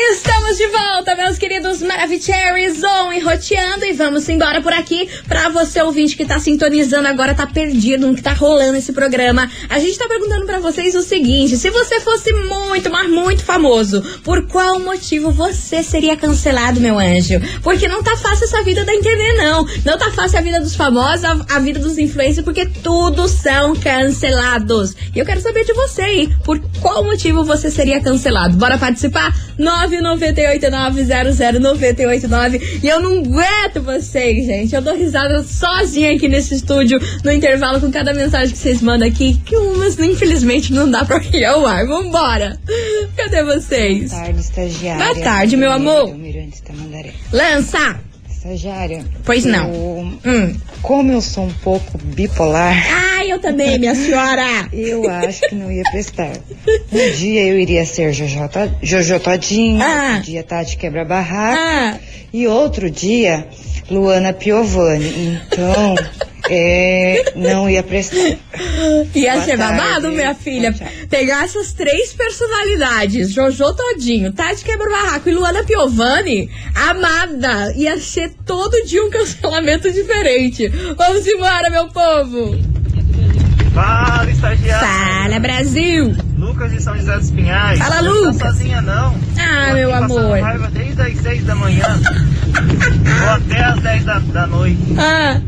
Estamos 0.00 0.56
de 0.56 0.66
volta, 0.68 1.16
meus 1.16 1.38
queridos 1.38 1.82
Maravicheries, 1.82 2.84
on 2.84 3.12
e 3.12 3.18
roteando. 3.18 3.84
E 3.84 3.92
vamos 3.92 4.28
embora 4.28 4.62
por 4.62 4.72
aqui 4.72 5.08
pra 5.26 5.48
você 5.48 5.82
ouvinte 5.82 6.16
que 6.16 6.24
tá 6.24 6.38
sintonizando 6.38 7.08
agora, 7.08 7.34
tá 7.34 7.48
perdido 7.48 8.06
no 8.06 8.14
que 8.14 8.22
tá 8.22 8.32
rolando 8.32 8.78
esse 8.78 8.92
programa. 8.92 9.50
A 9.68 9.80
gente 9.80 9.98
tá 9.98 10.06
perguntando 10.06 10.46
pra 10.46 10.60
vocês 10.60 10.94
o 10.94 11.02
seguinte: 11.02 11.56
se 11.56 11.68
você 11.70 11.98
fosse 12.00 12.32
muito, 12.32 12.88
mas 12.88 13.10
muito 13.10 13.42
famoso, 13.44 14.00
por 14.22 14.46
qual 14.46 14.78
motivo 14.78 15.32
você 15.32 15.82
seria 15.82 16.16
cancelado, 16.16 16.80
meu 16.80 16.96
anjo? 16.96 17.40
Porque 17.60 17.88
não 17.88 18.00
tá 18.00 18.16
fácil 18.16 18.44
essa 18.44 18.62
vida 18.62 18.84
da 18.84 18.94
internet, 18.94 19.36
não. 19.36 19.66
Não 19.84 19.98
tá 19.98 20.12
fácil 20.12 20.38
a 20.38 20.42
vida 20.42 20.60
dos 20.60 20.76
famosos, 20.76 21.24
a, 21.24 21.56
a 21.56 21.58
vida 21.58 21.80
dos 21.80 21.98
influencers, 21.98 22.44
porque 22.44 22.66
todos 22.66 23.32
são 23.32 23.74
cancelados. 23.74 24.94
E 25.12 25.18
eu 25.18 25.26
quero 25.26 25.40
saber 25.40 25.64
de 25.64 25.72
você 25.72 26.02
aí, 26.02 26.36
por 26.44 26.60
qual 26.80 27.02
motivo 27.02 27.42
você 27.42 27.68
seria 27.68 28.00
cancelado? 28.00 28.56
Bora 28.56 28.78
participar? 28.78 29.34
998900989. 29.88 32.80
E 32.82 32.88
eu 32.88 33.00
não 33.00 33.18
aguento 33.18 33.82
vocês, 33.82 34.46
gente. 34.46 34.74
Eu 34.74 34.82
dou 34.82 34.96
risada 34.96 35.42
sozinha 35.42 36.14
aqui 36.14 36.28
nesse 36.28 36.54
estúdio, 36.54 37.00
no 37.24 37.32
intervalo, 37.32 37.80
com 37.80 37.90
cada 37.90 38.12
mensagem 38.14 38.52
que 38.52 38.58
vocês 38.58 38.80
mandam 38.82 39.08
aqui, 39.08 39.40
que 39.44 39.56
umas, 39.56 39.98
infelizmente, 39.98 40.72
não 40.72 40.88
dá 40.90 41.04
pra 41.04 41.20
ir 41.32 41.44
ao 41.44 41.66
ar. 41.66 41.86
Vambora! 41.86 42.58
Cadê 43.16 43.42
vocês? 43.44 44.10
Boa 44.10 44.22
tarde, 44.22 44.40
estagiária. 44.40 45.04
Boa 45.04 45.24
tarde, 45.24 45.56
meu 45.56 45.72
amor. 45.72 46.14
Lança! 47.32 48.07
Estagiária. 48.38 49.04
Pois 49.24 49.44
não. 49.44 49.72
eu- 49.72 50.18
Hum. 50.24 50.56
Como 50.80 51.10
eu 51.12 51.20
sou 51.20 51.44
um 51.44 51.52
pouco 51.54 51.98
bipolar, 51.98 52.76
Ai, 53.18 53.32
eu 53.32 53.40
também, 53.40 53.78
minha 53.80 53.94
senhora! 53.96 54.68
eu 54.72 55.08
acho 55.10 55.40
que 55.40 55.54
não 55.56 55.70
ia 55.72 55.82
prestar. 55.90 56.30
Um 56.92 57.10
dia 57.16 57.44
eu 57.46 57.58
iria 57.58 57.84
ser 57.84 58.12
Jojo, 58.12 58.38
Jojo 58.80 59.18
Todinho, 59.20 59.82
Ah. 59.82 60.10
outro 60.12 60.22
dia 60.22 60.42
Tati 60.44 60.76
Quebra-Barraco 60.76 61.58
Ah, 61.60 61.98
e 62.32 62.46
outro 62.46 62.88
dia 62.88 63.48
Luana 63.90 64.32
Piovani. 64.32 65.40
Então, 65.52 65.94
é, 66.50 67.32
não 67.36 67.68
ia 67.68 67.82
prestar. 67.82 68.16
ia 69.14 69.32
Boa 69.34 69.44
ser 69.44 69.56
babado, 69.56 70.02
tarde. 70.02 70.16
minha 70.16 70.34
filha. 70.34 70.74
Pegar 71.10 71.44
essas 71.44 71.72
três 71.72 72.12
personalidades, 72.12 73.30
Jojo 73.32 73.72
Todinho, 73.74 74.32
Tati 74.32 74.64
Quebra-Barraco 74.64 75.28
e 75.28 75.32
Luana 75.34 75.64
Piovani, 75.64 76.50
amada, 76.74 77.72
ia 77.76 77.98
ser 77.98 78.30
todo 78.46 78.84
dia 78.86 79.04
um 79.04 79.10
cancelamento 79.10 79.90
diferente. 79.90 80.68
Vamos 80.96 81.26
embora, 81.26 81.70
meu 81.70 81.88
povo! 81.88 82.58
Fala, 83.74 84.28
estagiário. 84.30 84.86
Fala, 84.86 85.38
Brasil! 85.38 86.14
Lucas 86.36 86.72
de 86.72 86.82
São 86.82 86.96
José 86.96 87.16
dos 87.16 87.30
Pinhais. 87.30 87.78
Fala, 87.78 88.02
Não 88.02 88.12
Lucas. 88.12 88.36
tá 88.38 88.46
sozinha, 88.50 88.80
não. 88.80 89.14
Ah, 89.38 89.72
meu 89.74 89.94
amor. 89.94 90.40
raiva 90.40 90.68
desde 90.72 91.00
as 91.00 91.18
6 91.18 91.44
da 91.44 91.54
manhã. 91.54 91.84
ou 93.22 93.28
até 93.30 93.62
as 93.62 93.80
10 93.80 94.04
da, 94.04 94.18
da 94.18 94.46
noite. 94.48 94.78
Ah, 94.98 95.40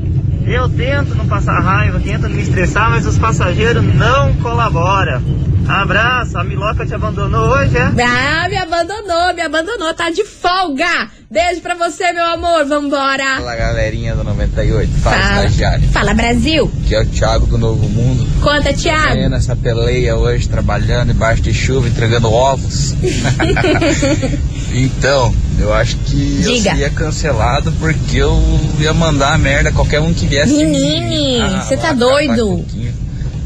Eu 0.51 0.69
tento 0.69 1.15
não 1.15 1.29
passar 1.29 1.61
raiva, 1.61 2.01
tento 2.01 2.23
não 2.23 2.31
me 2.31 2.43
estressar, 2.43 2.91
mas 2.91 3.07
os 3.07 3.17
passageiros 3.17 3.85
não 3.95 4.35
colaboram. 4.35 5.23
Abraço, 5.71 6.37
a 6.37 6.43
Miloca 6.45 6.85
te 6.85 6.93
abandonou 6.95 7.49
hoje, 7.49 7.77
é? 7.77 7.83
ah, 8.05 8.49
me 8.49 8.57
abandonou, 8.57 9.33
me 9.35 9.41
abandonou, 9.41 9.95
tá 9.95 10.11
de 10.11 10.25
folga! 10.25 11.09
Beijo 11.31 11.61
pra 11.61 11.77
você, 11.77 12.13
meu 12.13 12.25
amor, 12.27 12.65
vambora! 12.67 13.37
Fala 13.37 13.55
galerinha 13.55 14.17
do 14.17 14.25
98, 14.25 14.91
fala, 15.01 15.17
Fala, 15.17 15.35
estagiário. 15.47 15.89
Fala 15.91 16.13
Brasil! 16.13 16.69
Aqui 16.85 16.95
é 16.97 17.01
o 17.03 17.07
Thiago 17.07 17.47
do 17.47 17.57
Novo 17.57 17.89
Mundo. 17.89 18.27
Conta, 18.43 18.73
Thiago! 18.75 19.15
Ganhando 19.15 19.37
essa 19.37 19.55
peleia 19.55 20.17
hoje, 20.17 20.49
trabalhando 20.49 21.13
embaixo 21.13 21.41
de 21.41 21.55
chuva, 21.55 21.87
entregando 21.87 22.33
ovos. 22.33 22.97
então, 24.75 25.33
eu 25.59 25.73
acho 25.73 25.97
que 25.99 26.43
eu 26.43 26.53
Diga. 26.53 26.71
seria 26.71 26.91
cancelado 26.91 27.71
porque 27.79 28.17
eu 28.17 28.43
ia 28.81 28.93
mandar 28.93 29.35
a 29.35 29.39
merda 29.39 29.69
a 29.69 29.73
qualquer 29.73 30.01
um 30.01 30.13
que 30.13 30.27
viesse. 30.27 30.53
Menine, 30.53 31.41
Ah, 31.43 31.61
você 31.63 31.77
tá 31.77 31.93
doido? 31.93 32.65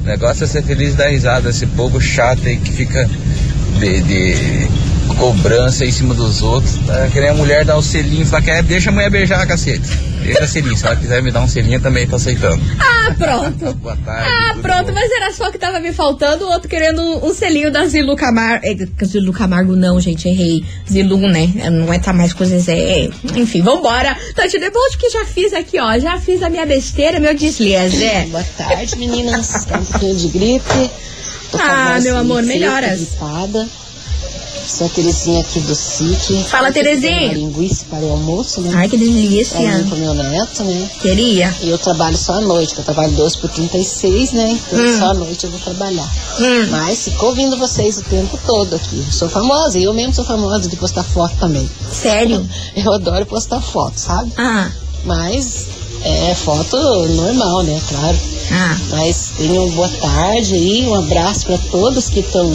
O 0.05 0.07
negócio 0.07 0.45
é 0.45 0.47
ser 0.47 0.63
feliz 0.63 0.93
e 0.93 0.97
dar 0.97 1.09
risada. 1.09 1.49
Esse 1.49 1.67
povo 1.67 1.99
chato 1.99 2.47
aí 2.47 2.59
que 2.59 2.71
fica 2.71 3.09
de, 3.81 4.03
de 4.03 4.69
cobrança 5.15 5.85
em 5.85 5.91
cima 5.93 6.15
dos 6.15 6.43
outros. 6.43 6.77
Tá? 6.87 7.09
Que 7.13 7.21
nem 7.21 7.31
a 7.31 7.35
mulher 7.35 7.65
dar 7.65 7.77
o 7.77 7.83
selinho, 7.83 8.27
fala 8.27 8.43
que 8.43 8.51
é, 8.51 8.63
deixa 8.63 8.91
a 8.91 8.93
mulher 8.93 9.11
beijar, 9.11 9.47
cacete. 9.47 9.87
Deixa 10.23 10.47
selinho, 10.47 10.77
se 10.77 10.87
ela 10.87 10.97
quiser 10.97 11.23
me 11.23 11.31
dar 11.31 11.41
um 11.43 11.49
selinho, 11.49 11.79
também 11.81 12.07
tô 12.07 12.17
aceitando. 12.17 12.61
Ah, 12.81 13.15
pronto. 13.19 13.75
Boa 13.75 13.97
tarde. 14.05 14.29
Ah, 14.31 14.55
pronto, 14.63 14.87
bom? 14.87 14.93
mas 14.95 15.11
era 15.11 15.31
só 15.33 15.51
que 15.51 15.59
tava 15.59 15.79
me 15.81 15.93
faltando, 15.93 16.47
o 16.47 16.49
outro 16.51 16.67
querendo 16.69 17.03
um 17.25 17.35
selinho 17.35 17.71
da 17.71 17.85
Zilu 17.87 18.17
Camargo. 18.17 18.65
Eh, 18.65 19.05
Zilu 19.05 19.33
Camargo 19.35 19.77
não, 19.77 20.01
gente, 20.01 20.27
errei. 20.27 20.65
Zilu, 20.91 21.19
né? 21.19 21.53
Não 21.71 21.93
é 21.93 21.99
tá 21.99 22.13
mais 22.15 22.33
com 22.33 22.43
Zezé. 22.45 23.11
Enfim, 23.37 23.61
vambora. 23.61 24.17
Tati 24.35 24.59
Debolt 24.59 24.97
que 24.99 25.11
já 25.11 25.27
fiz 25.27 25.53
aqui, 25.53 25.79
ó. 25.79 25.99
Já 25.99 26.19
fiz 26.19 26.43
a 26.43 26.49
minha 26.49 26.65
besteira, 26.65 27.21
meu 27.21 27.35
deslize. 27.35 28.05
Boa 28.31 28.45
tarde, 28.57 28.97
meninas. 28.97 29.67
Tá 29.67 29.79
um 29.79 29.85
pouquinho 29.85 30.17
de 30.17 30.29
gripe. 30.29 30.91
Tô 31.51 31.59
Ah, 31.61 31.99
meu 32.03 32.17
amor, 32.17 32.43
melhoras. 32.43 32.99
gripada. 33.01 33.69
Sou 34.67 34.87
a 34.87 34.91
Terezinha 34.91 35.41
aqui 35.41 35.61
do 35.61 35.75
SIC. 35.75 36.45
Fala, 36.49 36.73
Terezinha. 36.73 37.33
linguiça 37.35 37.85
para 37.91 38.01
o 38.05 38.11
almoço, 38.13 38.61
né? 38.63 38.71
Ai, 38.75 38.89
que 38.89 38.97
delícia. 38.97 39.59
Pra 39.61 39.85
pro 39.89 39.97
meu 39.99 40.15
neto, 40.15 40.65
né? 40.65 40.91
Queria. 41.01 41.55
E 41.63 41.69
eu 41.71 41.79
trabalho 41.79 42.17
só 42.17 42.35
à 42.35 42.41
noite, 42.41 42.75
que 42.75 42.81
eu 42.81 42.85
trabalho 42.85 43.13
12 43.13 43.39
por 43.39 43.51
36, 43.51 44.33
né? 44.33 44.59
Então 44.67 44.79
Hum. 44.79 44.99
só 44.99 45.05
à 45.11 45.15
noite 45.15 45.45
eu 45.45 45.51
vou 45.51 45.61
trabalhar. 45.61 46.11
Hum. 46.41 46.67
Mas 46.71 47.05
fico 47.05 47.27
ouvindo 47.27 47.57
vocês 47.59 47.99
o 47.99 48.03
tempo 48.03 48.39
todo 48.47 48.75
aqui. 48.75 48.97
Eu 49.07 49.13
sou 49.13 49.29
famosa, 49.29 49.79
e 49.79 49.85
eu 49.85 49.93
mesmo 49.93 50.15
sou 50.15 50.25
famosa 50.25 50.69
de 50.69 50.77
postar 50.77 51.05
foto 51.05 51.37
também. 51.39 51.69
Sério? 51.93 52.45
Eu 52.75 52.93
adoro 52.93 53.25
postar 53.27 53.61
foto, 53.61 53.99
sabe? 53.99 54.33
Ah. 54.37 54.71
Mas 55.05 55.67
é 56.03 56.35
foto 56.35 56.77
normal, 57.09 57.63
né? 57.63 57.81
Claro. 57.89 58.19
Ah. 58.51 58.77
Mas 58.91 59.31
tenham 59.37 59.69
boa 59.71 59.89
tarde 59.89 60.55
aí, 60.55 60.87
um 60.87 60.95
abraço 60.95 61.47
para 61.47 61.59
todos 61.71 62.09
que 62.09 62.21
estão 62.21 62.51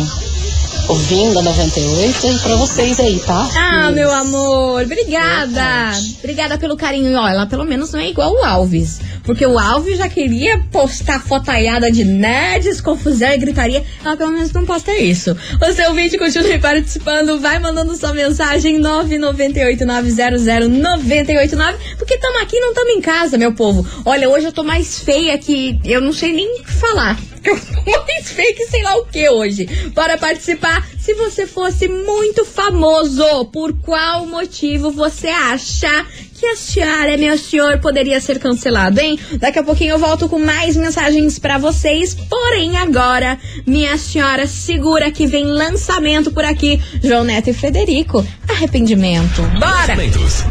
ouvindo 0.90 1.38
a 1.38 1.44
98 1.44 2.28
e 2.28 2.40
para 2.40 2.56
vocês 2.56 3.00
aí, 3.00 3.20
tá? 3.20 3.48
Ah, 3.56 3.92
meu 3.92 4.12
amor, 4.12 4.84
obrigada. 4.84 5.92
Obrigada 6.18 6.58
pelo 6.58 6.76
carinho. 6.76 7.12
E 7.12 7.16
ó, 7.16 7.28
ela 7.28 7.46
pelo 7.46 7.64
menos 7.64 7.92
não 7.92 8.00
é 8.00 8.10
igual 8.10 8.34
o 8.34 8.44
Alves. 8.44 9.00
Porque 9.30 9.46
o 9.46 9.60
Alves 9.60 10.00
já 10.00 10.10
queria 10.10 10.58
postar 10.72 11.24
fotaiada 11.24 11.92
de 11.92 12.04
nerds, 12.04 12.82
confusão 12.82 13.30
e 13.30 13.38
gritaria. 13.38 13.86
Ela 14.04 14.18
pelo 14.18 14.32
menos 14.32 14.52
não 14.52 14.66
posta 14.66 14.92
isso. 14.92 15.38
O 15.62 15.72
seu 15.72 15.94
vídeo 15.94 16.18
continue 16.18 16.58
participando. 16.58 17.40
Vai 17.40 17.60
mandando 17.60 17.96
sua 17.96 18.12
mensagem 18.12 18.82
998900989. 18.82 21.76
Porque 22.00 22.18
tamo 22.18 22.40
aqui, 22.40 22.60
não 22.60 22.74
tamo 22.74 22.90
em 22.90 23.02
casa, 23.02 23.38
meu 23.38 23.54
povo. 23.54 23.88
Olha, 24.04 24.28
hoje 24.28 24.48
eu 24.48 24.52
tô 24.52 24.64
mais 24.64 25.02
feia 25.02 25.38
que 25.38 25.80
eu 25.86 26.02
não 26.02 26.12
sei 26.12 26.34
nem 26.34 26.64
falar. 26.64 27.16
Eu 27.46 27.58
tô 27.58 28.06
mais 28.06 28.32
feia 28.32 28.54
que 28.54 28.66
sei 28.66 28.84
lá 28.84 28.98
o 28.98 29.06
que 29.06 29.30
hoje. 29.30 29.66
Bora 29.96 30.18
participar. 30.18 30.86
Se 31.00 31.14
você 31.14 31.48
fosse 31.48 31.88
muito 31.88 32.44
famoso, 32.44 33.46
por 33.46 33.72
qual 33.80 34.26
motivo 34.26 34.92
você 34.92 35.30
acha 35.30 36.06
que 36.40 36.46
a 36.46 36.56
senhora, 36.56 37.18
meu 37.18 37.38
senhor, 37.38 37.80
poderia 37.80 38.22
ser 38.22 38.40
cancelado, 38.40 39.02
hein? 39.02 39.20
Daqui 39.40 39.60
a 39.60 39.64
pouquinho 39.64 39.92
eu 39.92 40.00
volto 40.00 40.30
com 40.30 40.40
mais 40.40 40.78
mensagens 40.78 41.38
pra 41.38 41.58
vocês. 41.58 42.14
Porém, 42.14 42.78
agora, 42.78 43.38
minha 43.68 43.98
senhora, 43.98 44.48
segura 44.48 45.12
que 45.12 45.28
vem 45.28 45.44
lançamento 45.44 46.32
por 46.32 46.46
aqui. 46.46 46.82
João 47.04 47.26
Neto 47.26 47.50
e 47.50 47.54
Frederico. 47.54 48.26
Arrependimento. 48.48 49.42
Bora! 49.60 49.96
Lançamentos. 49.96 50.46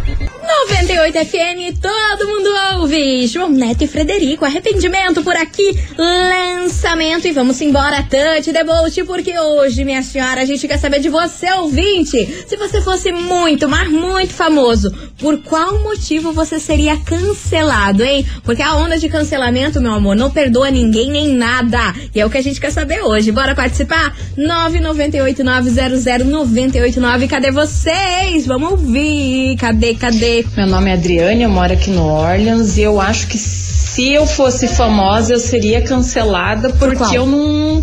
98 0.68 1.18
FM, 1.26 1.78
todo 1.80 2.26
mundo 2.26 2.48
ouve. 2.78 3.26
João 3.26 3.50
Neto 3.50 3.84
e 3.84 3.86
Frederico, 3.86 4.46
arrependimento 4.46 5.22
por 5.22 5.36
aqui, 5.36 5.78
lançamento 5.96 7.28
e 7.28 7.32
vamos 7.32 7.60
embora, 7.60 8.02
Tante 8.02 8.50
Debolt, 8.50 8.96
porque 9.06 9.38
hoje, 9.38 9.84
minha 9.84 10.02
senhora, 10.02 10.40
a 10.40 10.44
gente 10.46 10.66
quer 10.66 10.78
saber 10.78 11.00
de 11.00 11.10
você, 11.10 11.52
ouvinte. 11.52 12.44
Se 12.46 12.56
você 12.56 12.80
fosse 12.80 13.12
muito, 13.12 13.68
mas 13.68 13.90
muito 13.90 14.32
famoso, 14.32 14.90
por 15.18 15.38
qual 15.42 15.77
motivo 15.82 16.32
você 16.32 16.58
seria 16.58 16.96
cancelado, 16.96 18.02
hein? 18.02 18.24
Porque 18.42 18.62
a 18.62 18.76
onda 18.76 18.98
de 18.98 19.08
cancelamento, 19.08 19.80
meu 19.80 19.92
amor, 19.92 20.16
não 20.16 20.30
perdoa 20.30 20.70
ninguém 20.70 21.10
nem 21.10 21.28
nada. 21.28 21.94
E 22.14 22.20
é 22.20 22.26
o 22.26 22.30
que 22.30 22.38
a 22.38 22.42
gente 22.42 22.60
quer 22.60 22.70
saber 22.70 23.00
hoje. 23.02 23.32
Bora 23.32 23.54
participar? 23.54 24.16
998 24.36 25.44
900 25.44 26.04
989. 26.26 27.28
Cadê 27.28 27.50
vocês? 27.50 28.46
Vamos 28.46 28.72
ouvir. 28.72 29.56
Cadê, 29.56 29.94
cadê? 29.94 30.44
Meu 30.56 30.66
nome 30.66 30.90
é 30.90 30.94
Adriane, 30.94 31.42
eu 31.42 31.50
moro 31.50 31.72
aqui 31.72 31.90
no 31.90 32.04
Orleans 32.04 32.76
e 32.76 32.82
eu 32.82 33.00
acho 33.00 33.26
que 33.28 33.38
se 33.38 34.12
eu 34.12 34.26
fosse 34.26 34.68
famosa 34.68 35.32
eu 35.32 35.38
seria 35.38 35.82
cancelada 35.82 36.70
porque 36.70 36.96
qual? 36.96 37.14
eu 37.14 37.26
não. 37.26 37.82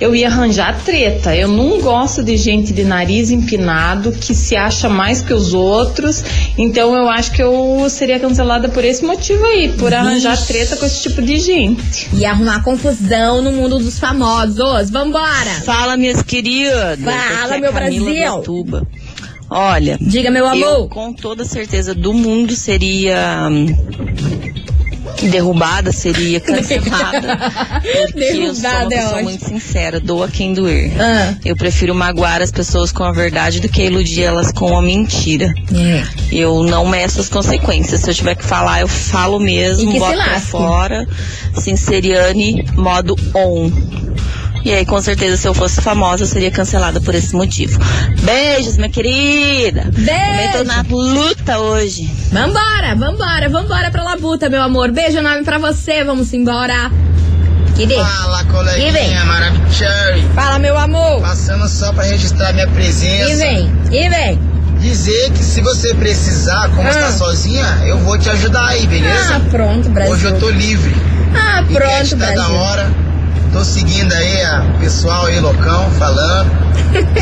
Eu 0.00 0.14
ia 0.14 0.28
arranjar 0.28 0.82
treta. 0.84 1.34
Eu 1.34 1.48
não 1.48 1.80
gosto 1.80 2.22
de 2.22 2.36
gente 2.36 2.72
de 2.72 2.84
nariz 2.84 3.30
empinado 3.30 4.12
que 4.12 4.34
se 4.34 4.54
acha 4.54 4.88
mais 4.88 5.20
que 5.20 5.32
os 5.34 5.52
outros. 5.52 6.22
Então 6.56 6.94
eu 6.94 7.08
acho 7.08 7.32
que 7.32 7.42
eu 7.42 7.86
seria 7.88 8.20
cancelada 8.20 8.68
por 8.68 8.84
esse 8.84 9.04
motivo 9.04 9.44
aí, 9.44 9.70
por 9.70 9.92
arranjar 9.92 10.36
Vixe. 10.36 10.46
treta 10.52 10.76
com 10.76 10.86
esse 10.86 11.02
tipo 11.02 11.20
de 11.20 11.38
gente. 11.38 12.08
E 12.14 12.24
arrumar 12.24 12.62
confusão 12.62 13.42
no 13.42 13.50
mundo 13.50 13.78
dos 13.78 13.98
famosos. 13.98 14.90
Vambora! 14.90 15.50
Fala, 15.64 15.96
minhas 15.96 16.22
queridas. 16.22 16.98
Fala, 17.00 17.56
é 17.56 17.58
meu 17.58 17.72
Camila 17.72 18.04
Brasil. 18.04 18.36
Gatuba. 18.36 18.86
Olha. 19.50 19.98
Diga, 20.00 20.30
meu 20.30 20.46
amor. 20.46 20.60
Eu, 20.60 20.88
com 20.88 21.12
toda 21.12 21.44
certeza 21.44 21.94
do 21.94 22.12
mundo, 22.12 22.54
seria. 22.54 23.48
Derrubada, 25.26 25.92
seria 25.92 26.40
cancelada. 26.40 27.38
Porque 28.12 28.20
eu 28.20 28.54
sou 28.54 28.70
uma 28.70 28.86
Derrubada 28.86 29.18
é 29.18 29.22
muito 29.22 29.44
sincera, 29.44 30.00
doa 30.00 30.28
quem 30.28 30.52
doer. 30.52 30.92
Ah. 31.00 31.34
Eu 31.44 31.56
prefiro 31.56 31.94
magoar 31.94 32.42
as 32.42 32.50
pessoas 32.50 32.92
com 32.92 33.04
a 33.04 33.12
verdade 33.12 33.60
do 33.60 33.68
que 33.68 33.82
iludir 33.82 34.22
elas 34.22 34.52
com 34.52 34.76
a 34.76 34.82
mentira. 34.82 35.52
É. 35.74 36.04
Eu 36.30 36.62
não 36.62 36.86
meço 36.86 37.20
as 37.20 37.28
consequências. 37.28 38.00
Se 38.00 38.10
eu 38.10 38.14
tiver 38.14 38.34
que 38.34 38.44
falar, 38.44 38.80
eu 38.80 38.88
falo 38.88 39.38
mesmo, 39.40 39.98
boto 39.98 40.16
pra 40.16 40.40
fora. 40.40 41.06
Sinceriane, 41.54 42.64
modo 42.76 43.16
on. 43.34 43.70
E 44.64 44.72
aí, 44.72 44.84
com 44.84 45.00
certeza, 45.00 45.36
se 45.36 45.46
eu 45.48 45.54
fosse 45.54 45.80
famosa, 45.80 46.24
eu 46.24 46.26
seria 46.28 46.50
cancelada 46.50 47.00
por 47.00 47.14
esse 47.14 47.34
motivo. 47.34 47.78
Beijos, 48.22 48.76
minha 48.76 48.90
querida. 48.90 49.82
Também 49.84 50.52
tô 50.52 50.64
na 50.64 50.82
luta 50.88 51.58
hoje. 51.58 52.10
Vambora, 52.30 52.94
vambora, 52.96 53.48
vambora 53.48 53.90
pra 53.90 54.02
labuta, 54.02 54.50
meu 54.50 54.62
amor. 54.62 54.90
Beijo 54.90 55.18
enorme 55.18 55.44
pra 55.44 55.58
você, 55.58 56.04
vamos 56.04 56.32
embora. 56.34 56.90
Que 57.76 57.86
dê. 57.86 57.94
Fala, 57.94 58.42
vem. 58.42 58.52
coleguinha 58.52 59.24
maravilhosa. 59.24 60.28
Fala, 60.34 60.58
meu 60.58 60.76
amor. 60.76 61.20
Passando 61.22 61.66
só 61.68 61.92
pra 61.92 62.04
registrar 62.04 62.52
minha 62.52 62.66
presença. 62.68 63.30
E 63.30 63.36
vem, 63.36 63.72
e 63.92 64.08
vem. 64.08 64.40
Dizer 64.80 65.30
que 65.32 65.42
se 65.42 65.60
você 65.60 65.94
precisar, 65.94 66.68
como 66.70 66.86
Ah. 66.86 66.90
está 66.90 67.10
sozinha, 67.12 67.64
eu 67.86 67.98
vou 67.98 68.18
te 68.18 68.28
ajudar 68.30 68.66
aí, 68.66 68.86
beleza? 68.86 69.36
Ah, 69.36 69.40
pronto, 69.50 69.88
Brasil. 69.88 70.12
Hoje 70.14 70.24
eu 70.26 70.38
tô 70.38 70.50
livre. 70.50 70.94
Ah, 71.34 71.62
pronto, 71.66 72.10
tá 72.10 72.16
Brasil. 72.16 72.36
da 72.36 72.48
hora. 72.48 73.07
Tô 73.52 73.64
seguindo 73.64 74.12
aí 74.12 74.42
a- 74.44 74.62
o 74.76 74.78
pessoal 74.80 75.26
aí, 75.26 75.40
loucão, 75.40 75.90
falando. 75.92 76.50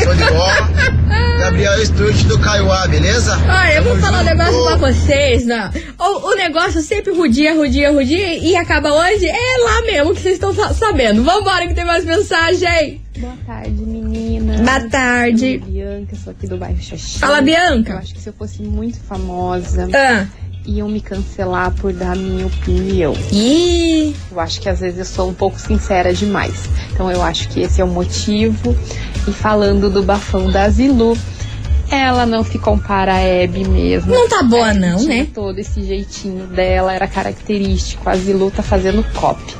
Show 0.03 0.13
de 0.15 0.23
bola. 0.25 0.69
Gabriel 1.39 1.81
Estúdio 1.81 2.27
do 2.27 2.39
Caiuá, 2.39 2.87
beleza? 2.87 3.37
Olha, 3.47 3.73
eu 3.75 3.83
vou 3.83 3.93
Tamo 3.93 4.05
falar 4.05 4.17
um 4.17 4.23
junto. 4.27 4.35
negócio 4.37 4.63
pra 4.65 4.75
vocês, 4.91 5.45
né? 5.45 5.71
O, 5.99 6.31
o 6.31 6.35
negócio 6.35 6.81
sempre 6.81 7.13
rudia, 7.15 7.53
rudia, 7.55 7.91
rudia 7.91 8.37
e 8.37 8.55
acaba 8.55 8.91
hoje. 8.91 9.25
É 9.27 9.63
lá 9.63 9.81
mesmo 9.83 10.13
que 10.15 10.21
vocês 10.21 10.33
estão 10.35 10.53
sa- 10.53 10.73
sabendo. 10.73 11.23
Vambora 11.23 11.67
que 11.67 11.73
tem 11.75 11.85
mais 11.85 12.03
mensagem. 12.05 13.01
Boa 13.19 13.33
tarde, 13.45 13.71
meninas. 13.71 14.61
Boa 14.61 14.89
tarde. 14.89 15.59
Sou 15.59 15.69
Bianca, 15.71 16.15
sou 16.23 16.31
aqui 16.31 16.47
do 16.47 16.57
bairro 16.57 16.81
Xaxim. 16.81 17.19
Fala, 17.19 17.41
Bianca. 17.41 17.93
Eu 17.93 17.97
acho 17.99 18.13
que 18.15 18.21
se 18.21 18.29
eu 18.29 18.33
fosse 18.33 18.61
muito 18.63 18.99
famosa, 18.99 19.87
Ah. 19.93 20.25
Iam 20.67 20.87
me 20.89 20.99
cancelar 21.01 21.71
por 21.71 21.93
dar 21.93 22.15
minha 22.15 22.45
opinião. 22.45 23.13
Ih. 23.31 24.13
Eu 24.31 24.39
acho 24.39 24.59
que 24.61 24.67
às 24.69 24.79
vezes 24.81 24.99
eu 24.99 25.05
sou 25.05 25.29
um 25.29 25.33
pouco 25.33 25.59
sincera 25.59 26.13
demais. 26.13 26.69
Então 26.93 27.09
eu 27.09 27.21
acho 27.23 27.47
que 27.49 27.61
esse 27.61 27.81
é 27.81 27.83
o 27.83 27.87
motivo. 27.87 28.77
E 29.27 29.31
falando 29.31 29.89
do 29.89 30.03
bafão 30.03 30.51
da 30.51 30.69
Zilu, 30.69 31.17
ela 31.89 32.25
não 32.25 32.43
se 32.43 32.59
compara 32.59 33.13
a 33.13 33.19
Hebe 33.21 33.67
mesmo. 33.67 34.13
Não 34.13 34.27
tá 34.27 34.43
boa, 34.43 34.69
Hebe 34.71 34.79
não, 34.79 34.97
tinha 34.97 35.07
né? 35.23 35.27
Todo 35.33 35.57
esse 35.57 35.81
jeitinho 35.83 36.45
dela 36.47 36.93
era 36.93 37.07
característico. 37.07 38.09
A 38.09 38.15
Zilu 38.15 38.51
tá 38.51 38.61
fazendo 38.61 39.03
copy. 39.13 39.55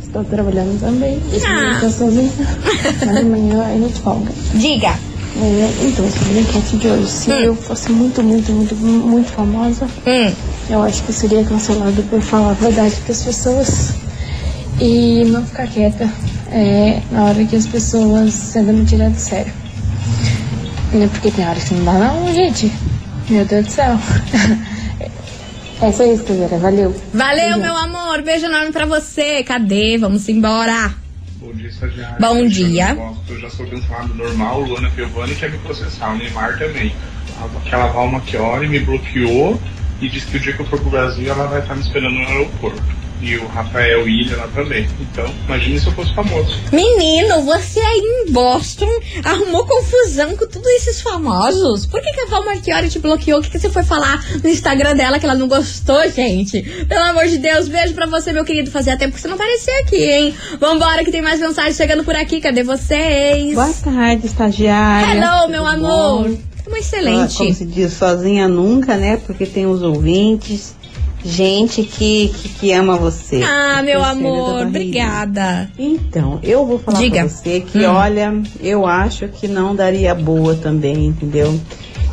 Estou 0.00 0.22
trabalhando 0.24 0.78
também. 0.80 1.18
Ah. 1.44 1.72
Estou 1.74 1.90
sozinha. 1.90 2.30
Mas 3.04 3.16
amanhã 3.16 3.64
é 3.64 3.78
de 3.88 3.92
folga. 4.00 4.30
Diga. 4.54 4.94
É, 5.36 5.70
então, 5.82 6.08
sobre 6.10 6.38
a 6.38 6.40
enquete 6.42 6.76
de 6.76 6.86
hoje, 6.88 7.06
se 7.10 7.30
Hum. 7.30 7.34
eu 7.34 7.54
fosse 7.56 7.90
muito, 7.90 8.22
muito, 8.22 8.52
muito, 8.52 8.74
muito 8.76 9.28
famosa, 9.30 9.86
eu 10.68 10.82
acho 10.82 11.02
que 11.04 11.10
eu 11.10 11.14
seria 11.14 11.44
cancelado 11.44 12.00
por 12.04 12.20
falar 12.20 12.50
a 12.50 12.54
verdade 12.54 12.94
para 13.04 13.12
as 13.12 13.22
pessoas 13.22 13.90
e 14.80 15.24
não 15.26 15.44
ficar 15.46 15.66
quieta 15.68 16.08
é, 16.50 17.00
na 17.12 17.24
hora 17.24 17.44
que 17.44 17.54
as 17.56 17.66
pessoas 17.66 18.32
sendo 18.34 18.72
me 18.72 18.84
tirar 18.84 19.10
de 19.10 19.20
sério. 19.20 19.52
Né, 20.92 21.08
Porque 21.12 21.30
tem 21.30 21.46
horas 21.48 21.64
que 21.64 21.74
não 21.74 21.84
dá 21.84 21.92
não, 21.92 22.32
gente. 22.34 22.70
Meu 23.28 23.44
Deus 23.44 23.66
do 23.66 23.72
céu. 23.72 23.98
É 25.82 25.88
isso 25.88 26.02
aí. 26.02 26.16
Valeu. 26.60 26.94
Valeu, 27.14 27.58
meu 27.58 27.74
amor. 27.74 28.20
Beijo 28.22 28.46
enorme 28.46 28.70
pra 28.70 28.84
você. 28.84 29.42
Cadê? 29.42 29.96
Vamos 29.96 30.28
embora. 30.28 30.92
Bom 31.36 31.52
dia, 31.52 31.68
estagiário. 31.68 32.16
Bom 32.20 32.46
dia. 32.46 32.98
Eu 33.28 33.40
já 33.40 33.48
sou 33.48 33.66
cancelado 33.66 34.14
normal, 34.14 34.60
Luana 34.60 34.90
Piovani 34.90 35.34
quer 35.34 35.50
me 35.50 35.56
processar, 35.58 36.12
o 36.12 36.18
Neymar 36.18 36.58
também. 36.58 36.94
Aquela 37.64 37.86
Val 37.86 38.08
Machiori 38.08 38.68
me 38.68 38.78
bloqueou 38.80 39.58
e 40.02 40.08
disse 40.10 40.26
que 40.26 40.36
o 40.36 40.40
dia 40.40 40.52
que 40.52 40.60
eu 40.60 40.66
for 40.66 40.78
pro 40.78 40.90
Brasil 40.90 41.32
ela 41.32 41.46
vai 41.46 41.60
estar 41.60 41.74
me 41.74 41.80
esperando 41.80 42.12
no 42.12 42.28
aeroporto. 42.28 42.82
E 43.22 43.36
o 43.36 43.46
Rafael 43.48 44.08
Ilha 44.08 44.36
lá 44.36 44.48
também. 44.54 44.88
Então, 45.00 45.26
imagine 45.46 45.78
se 45.78 45.86
eu 45.88 45.92
fosse 45.92 46.14
famoso. 46.14 46.56
Menino, 46.72 47.42
você 47.42 47.78
aí 47.78 48.00
em 48.26 48.32
Boston 48.32 48.88
arrumou 49.24 49.66
confusão 49.66 50.34
com 50.36 50.46
todos 50.48 50.66
esses 50.68 51.02
famosos. 51.02 51.84
Por 51.86 52.00
que, 52.00 52.10
que 52.12 52.20
a 52.20 52.26
Val 52.26 52.44
Marchiori 52.44 52.88
te 52.88 52.98
bloqueou? 52.98 53.40
O 53.40 53.42
que, 53.42 53.50
que 53.50 53.58
você 53.58 53.68
foi 53.68 53.82
falar 53.82 54.24
no 54.42 54.48
Instagram 54.48 54.94
dela 54.94 55.18
que 55.18 55.26
ela 55.26 55.34
não 55.34 55.48
gostou, 55.48 56.00
gente? 56.10 56.62
Pelo 56.88 57.02
amor 57.04 57.26
de 57.26 57.36
Deus, 57.38 57.68
beijo 57.68 57.92
pra 57.94 58.06
você, 58.06 58.32
meu 58.32 58.44
querido. 58.44 58.70
Fazia 58.70 58.96
tempo 58.96 59.14
que 59.14 59.20
você 59.20 59.28
não 59.28 59.34
aparecia 59.34 59.80
aqui, 59.80 60.02
hein? 60.02 60.34
Vambora, 60.58 61.04
que 61.04 61.12
tem 61.12 61.20
mais 61.22 61.38
mensagem 61.40 61.74
chegando 61.74 62.02
por 62.04 62.14
aqui. 62.16 62.40
Cadê 62.40 62.62
vocês? 62.62 63.54
Boa 63.54 63.72
tarde, 63.84 64.26
estagiária. 64.26 65.14
Hello, 65.14 65.48
meu 65.50 65.62
Tudo 65.64 65.74
amor. 65.86 66.28
bom? 66.30 66.38
Tamo 66.64 66.76
excelente. 66.76 67.34
Ah, 67.34 67.38
Como 67.38 67.54
se 67.54 67.64
diz, 67.64 67.92
sozinha 67.94 68.46
nunca, 68.46 68.96
né? 68.96 69.16
Porque 69.26 69.44
tem 69.46 69.66
os 69.66 69.82
ouvintes, 69.82 70.74
gente 71.24 71.82
que, 71.82 72.28
que, 72.28 72.48
que 72.48 72.72
ama 72.72 72.96
você. 72.96 73.42
Ah, 73.42 73.82
meu 73.82 74.02
amor, 74.02 74.66
obrigada. 74.66 75.70
Então, 75.78 76.38
eu 76.42 76.66
vou 76.66 76.78
falar 76.78 76.98
Diga. 76.98 77.20
pra 77.20 77.28
você 77.28 77.60
que, 77.60 77.78
Hum. 77.86 77.92
olha, 77.92 78.42
eu 78.60 78.86
acho 78.86 79.28
que 79.28 79.46
não 79.48 79.74
daria 79.74 80.14
boa 80.14 80.54
também, 80.54 81.06
entendeu? 81.06 81.58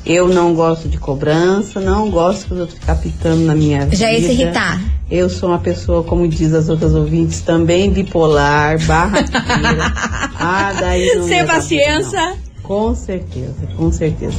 Eu 0.05 0.29
não 0.29 0.53
gosto 0.53 0.87
de 0.87 0.97
cobrança, 0.97 1.81
não 1.81 2.09
gosto 2.09 2.47
que 2.47 2.53
os 2.53 2.59
outros 2.61 2.79
ficar 2.79 2.95
pitando 2.95 3.41
na 3.41 3.53
minha 3.53 3.83
vida. 3.83 3.97
Já 3.97 4.11
ia 4.11 4.21
se 4.21 4.31
irritar. 4.31 4.81
Eu 5.11 5.29
sou 5.29 5.49
uma 5.49 5.59
pessoa, 5.59 6.03
como 6.03 6.27
diz 6.27 6.53
as 6.53 6.69
outras 6.69 6.93
ouvintes, 6.93 7.41
também 7.41 7.89
bipolar, 7.89 8.77
barraqueira. 8.85 9.91
ah, 10.39 10.73
daí 10.79 11.13
não 11.15 11.27
Sem 11.27 11.45
paciência. 11.45 12.37
Com 12.67 12.93
certeza, 12.93 13.53
com 13.77 13.89
certeza. 13.93 14.35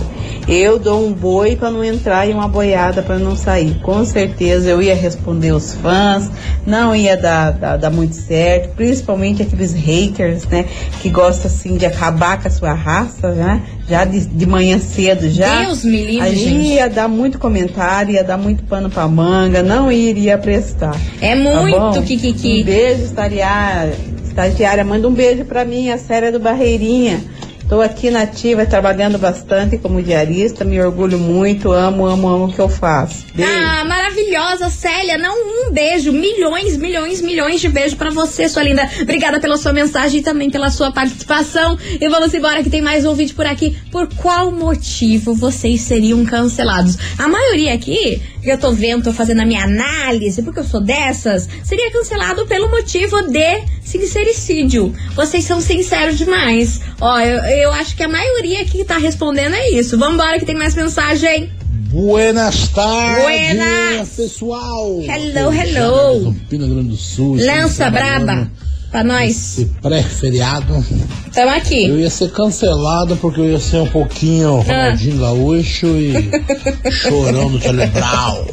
Eu 0.46 0.78
dou 0.78 1.06
um 1.06 1.14
boi 1.14 1.56
pra 1.56 1.70
não 1.70 1.82
entrar 1.82 2.28
e 2.28 2.32
uma 2.34 2.46
boiada 2.46 3.00
pra 3.00 3.18
não 3.18 3.34
sair. 3.34 3.80
Com 3.80 4.04
certeza 4.04 4.68
eu 4.68 4.82
ia 4.82 4.94
responder 4.94 5.52
os 5.52 5.72
fãs, 5.72 6.30
não 6.66 6.94
ia 6.94 7.16
dar, 7.16 7.52
dar, 7.52 7.78
dar 7.78 7.90
muito 7.90 8.14
certo, 8.14 8.74
principalmente 8.76 9.40
aqueles 9.40 9.72
haters, 9.72 10.44
né, 10.44 10.66
que 11.00 11.08
gostam 11.08 11.46
assim 11.50 11.78
de 11.78 11.86
acabar 11.86 12.38
com 12.42 12.48
a 12.48 12.50
sua 12.50 12.74
raça, 12.74 13.32
né? 13.32 13.62
Já 13.88 14.04
de, 14.04 14.26
de 14.26 14.44
manhã 14.44 14.78
cedo 14.78 15.30
já. 15.30 15.62
Deus 15.64 15.82
me 15.82 16.04
livre, 16.04 16.36
gente. 16.36 16.66
ia 16.74 16.90
dar 16.90 17.08
muito 17.08 17.38
comentário, 17.38 18.12
ia 18.12 18.22
dar 18.22 18.36
muito 18.36 18.62
pano 18.64 18.90
pra 18.90 19.08
manga, 19.08 19.62
não 19.62 19.90
iria 19.90 20.36
prestar. 20.36 20.94
É 21.22 21.34
Tá 21.34 21.62
muito 21.62 21.78
bom? 21.78 22.02
kikiki. 22.02 22.60
Um 22.60 22.64
beijo, 22.66 23.04
estagiária. 23.04 23.94
Estagiária, 24.22 24.84
manda 24.84 25.08
um 25.08 25.14
beijo 25.14 25.46
pra 25.46 25.64
mim, 25.64 25.88
a 25.90 25.96
Séria 25.96 26.30
do 26.30 26.38
Barreirinha. 26.38 27.20
Tô 27.68 27.82
aqui 27.82 28.10
na 28.10 28.26
trabalhando 28.66 29.18
bastante 29.18 29.76
como 29.76 30.02
diarista, 30.02 30.64
me 30.64 30.80
orgulho 30.80 31.18
muito, 31.18 31.70
amo, 31.70 32.06
amo, 32.06 32.26
amo 32.26 32.44
o 32.46 32.52
que 32.52 32.58
eu 32.58 32.68
faço. 32.68 33.26
Beijo. 33.34 33.52
Ah, 33.52 33.84
maravilhosa, 33.84 34.70
Célia. 34.70 35.18
Não 35.18 35.36
um 35.36 35.70
beijo, 35.70 36.10
milhões, 36.10 36.78
milhões, 36.78 37.20
milhões 37.20 37.60
de 37.60 37.68
beijos 37.68 37.92
pra 37.92 38.08
você, 38.08 38.48
sua 38.48 38.62
linda. 38.62 38.88
Obrigada 39.02 39.38
pela 39.38 39.58
sua 39.58 39.74
mensagem 39.74 40.20
e 40.20 40.22
também 40.22 40.50
pela 40.50 40.70
sua 40.70 40.90
participação. 40.90 41.76
E 42.00 42.08
vamos 42.08 42.32
embora 42.32 42.62
que 42.62 42.70
tem 42.70 42.80
mais 42.80 43.04
um 43.04 43.12
vídeo 43.12 43.36
por 43.36 43.44
aqui. 43.44 43.76
Por 43.92 44.08
qual 44.14 44.50
motivo 44.50 45.34
vocês 45.34 45.82
seriam 45.82 46.24
cancelados? 46.24 46.96
A 47.18 47.28
maioria 47.28 47.74
aqui, 47.74 48.22
que 48.42 48.50
eu 48.50 48.56
tô 48.56 48.72
vendo, 48.72 49.04
tô 49.04 49.12
fazendo 49.12 49.42
a 49.42 49.46
minha 49.46 49.64
análise, 49.64 50.42
porque 50.42 50.60
eu 50.60 50.64
sou 50.64 50.80
dessas, 50.80 51.46
seria 51.62 51.92
cancelado 51.92 52.46
pelo 52.46 52.70
motivo 52.70 53.20
de 53.24 53.62
sincericídio. 53.82 54.94
Vocês 55.14 55.44
são 55.44 55.60
sinceros 55.60 56.16
demais. 56.16 56.80
Ó, 57.00 57.18
eu 57.20 57.57
acho 57.72 57.96
que 57.96 58.02
a 58.02 58.08
maioria 58.08 58.64
que 58.64 58.84
tá 58.84 58.98
respondendo 58.98 59.54
é 59.54 59.70
isso. 59.70 59.98
Vambora 59.98 60.38
que 60.38 60.46
tem 60.46 60.54
mais 60.54 60.74
mensagem. 60.74 61.50
Buenas 61.90 62.68
tardes, 62.68 63.22
Buenas. 63.24 64.08
pessoal. 64.10 65.00
Hello, 65.02 65.52
hello. 65.52 66.24
Campina 66.34 66.66
Grande 66.66 66.88
do 66.90 66.96
Sul. 66.96 67.36
Lança 67.36 67.84
estamos 67.88 67.92
braba 67.92 68.50
pra 68.90 69.02
nós. 69.04 69.30
Esse 69.30 69.64
pré-feriado. 69.80 70.84
Tamo 71.32 71.50
aqui. 71.50 71.86
Eu 71.88 71.98
ia 71.98 72.10
ser 72.10 72.30
cancelado 72.30 73.16
porque 73.16 73.40
eu 73.40 73.48
ia 73.50 73.58
ser 73.60 73.78
um 73.78 73.88
pouquinho 73.88 74.58
Ah. 74.58 74.62
Ronaldinho 74.62 75.18
Gaúcho 75.18 75.86
e 75.86 76.30
chorão 76.92 77.50
do 77.50 77.58
Telebral. 77.58 78.46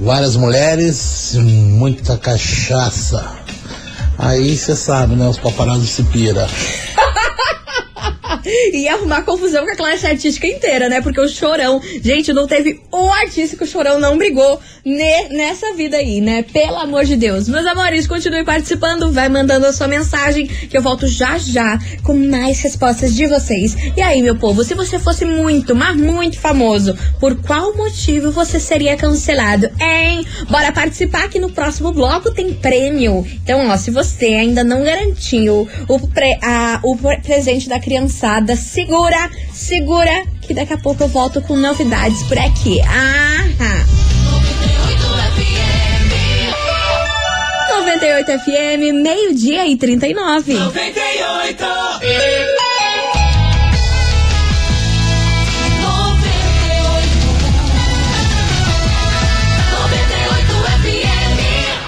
Várias 0.00 0.34
mulheres, 0.36 1.34
muita 1.36 2.16
cachaça. 2.16 3.32
Aí 4.16 4.56
você 4.56 4.74
sabe, 4.74 5.14
né? 5.14 5.28
Os 5.28 5.38
paparazzi 5.38 5.86
se 5.86 6.02
pira. 6.04 6.46
ia 8.72 8.94
arrumar 8.94 9.22
confusão 9.22 9.64
com 9.64 9.72
a 9.72 9.76
classe 9.76 10.06
artística 10.06 10.46
inteira, 10.46 10.88
né? 10.88 11.00
Porque 11.00 11.20
o 11.20 11.28
Chorão, 11.28 11.80
gente, 12.02 12.32
não 12.32 12.46
teve 12.46 12.80
um 12.92 13.12
artista 13.12 13.56
que 13.56 13.64
o 13.64 13.66
Chorão 13.66 13.98
não 13.98 14.16
brigou 14.16 14.60
ne, 14.84 15.28
nessa 15.30 15.72
vida 15.74 15.96
aí, 15.96 16.20
né? 16.20 16.42
Pelo 16.42 16.76
amor 16.76 17.04
de 17.04 17.16
Deus. 17.16 17.48
Meus 17.48 17.66
amores, 17.66 18.06
continue 18.06 18.44
participando, 18.44 19.12
vai 19.12 19.28
mandando 19.28 19.66
a 19.66 19.72
sua 19.72 19.88
mensagem, 19.88 20.46
que 20.46 20.76
eu 20.76 20.82
volto 20.82 21.06
já 21.06 21.38
já 21.38 21.78
com 22.02 22.14
mais 22.14 22.60
respostas 22.60 23.14
de 23.14 23.26
vocês. 23.26 23.76
E 23.96 24.00
aí, 24.00 24.22
meu 24.22 24.36
povo, 24.36 24.64
se 24.64 24.74
você 24.74 24.98
fosse 24.98 25.24
muito, 25.24 25.74
mas 25.74 25.96
muito 25.96 26.38
famoso, 26.38 26.96
por 27.20 27.36
qual 27.42 27.76
motivo 27.76 28.30
você 28.30 28.58
seria 28.58 28.96
cancelado, 28.96 29.70
hein? 29.80 30.24
Bora 30.48 30.72
participar 30.72 31.28
que 31.28 31.38
no 31.38 31.50
próximo 31.50 31.92
bloco 31.92 32.32
tem 32.32 32.54
prêmio. 32.54 33.26
Então, 33.42 33.68
ó, 33.68 33.76
se 33.76 33.90
você 33.90 34.26
ainda 34.26 34.62
não 34.64 34.82
garantiu 34.84 35.68
o, 35.88 36.08
pre, 36.08 36.38
a, 36.42 36.80
o 36.82 36.96
presente 37.22 37.68
da 37.68 37.80
criançada, 37.80 38.37
segura, 38.56 39.30
segura, 39.52 40.24
que 40.42 40.54
daqui 40.54 40.72
a 40.72 40.78
pouco 40.78 41.02
eu 41.02 41.08
volto 41.08 41.42
com 41.42 41.56
novidades 41.56 42.22
por 42.24 42.38
aqui. 42.38 42.80
Ah! 42.82 43.48
98 47.98 48.38
FM, 48.40 49.02
meio-dia 49.02 49.66
e 49.66 49.76
39. 49.76 50.54
98. 50.54 51.66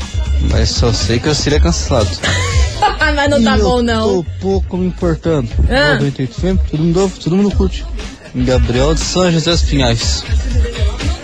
Mas 0.50 0.70
só 0.70 0.92
sei 0.92 1.18
que 1.18 1.28
eu 1.28 1.34
seria 1.34 1.60
cancelado. 1.60 2.08
mas 3.14 3.30
não 3.30 3.42
tá 3.42 3.56
E 3.56 3.60
bom, 3.60 3.78
eu 3.78 3.82
não. 3.82 4.08
tô 4.08 4.26
pouco 4.40 4.76
me 4.76 4.86
importando. 4.86 5.48
Ah. 5.70 5.94
98 5.94 6.34
FM, 6.40 6.58
todo 6.70 6.82
mundo 6.82 7.00
ouve, 7.00 7.20
todo 7.20 7.36
mundo 7.36 7.50
curte. 7.56 7.84
Gabriel 8.34 8.94
de 8.94 9.00
São 9.00 9.30
José 9.32 9.50
dos 9.50 9.62
Pinhais. 9.62 10.22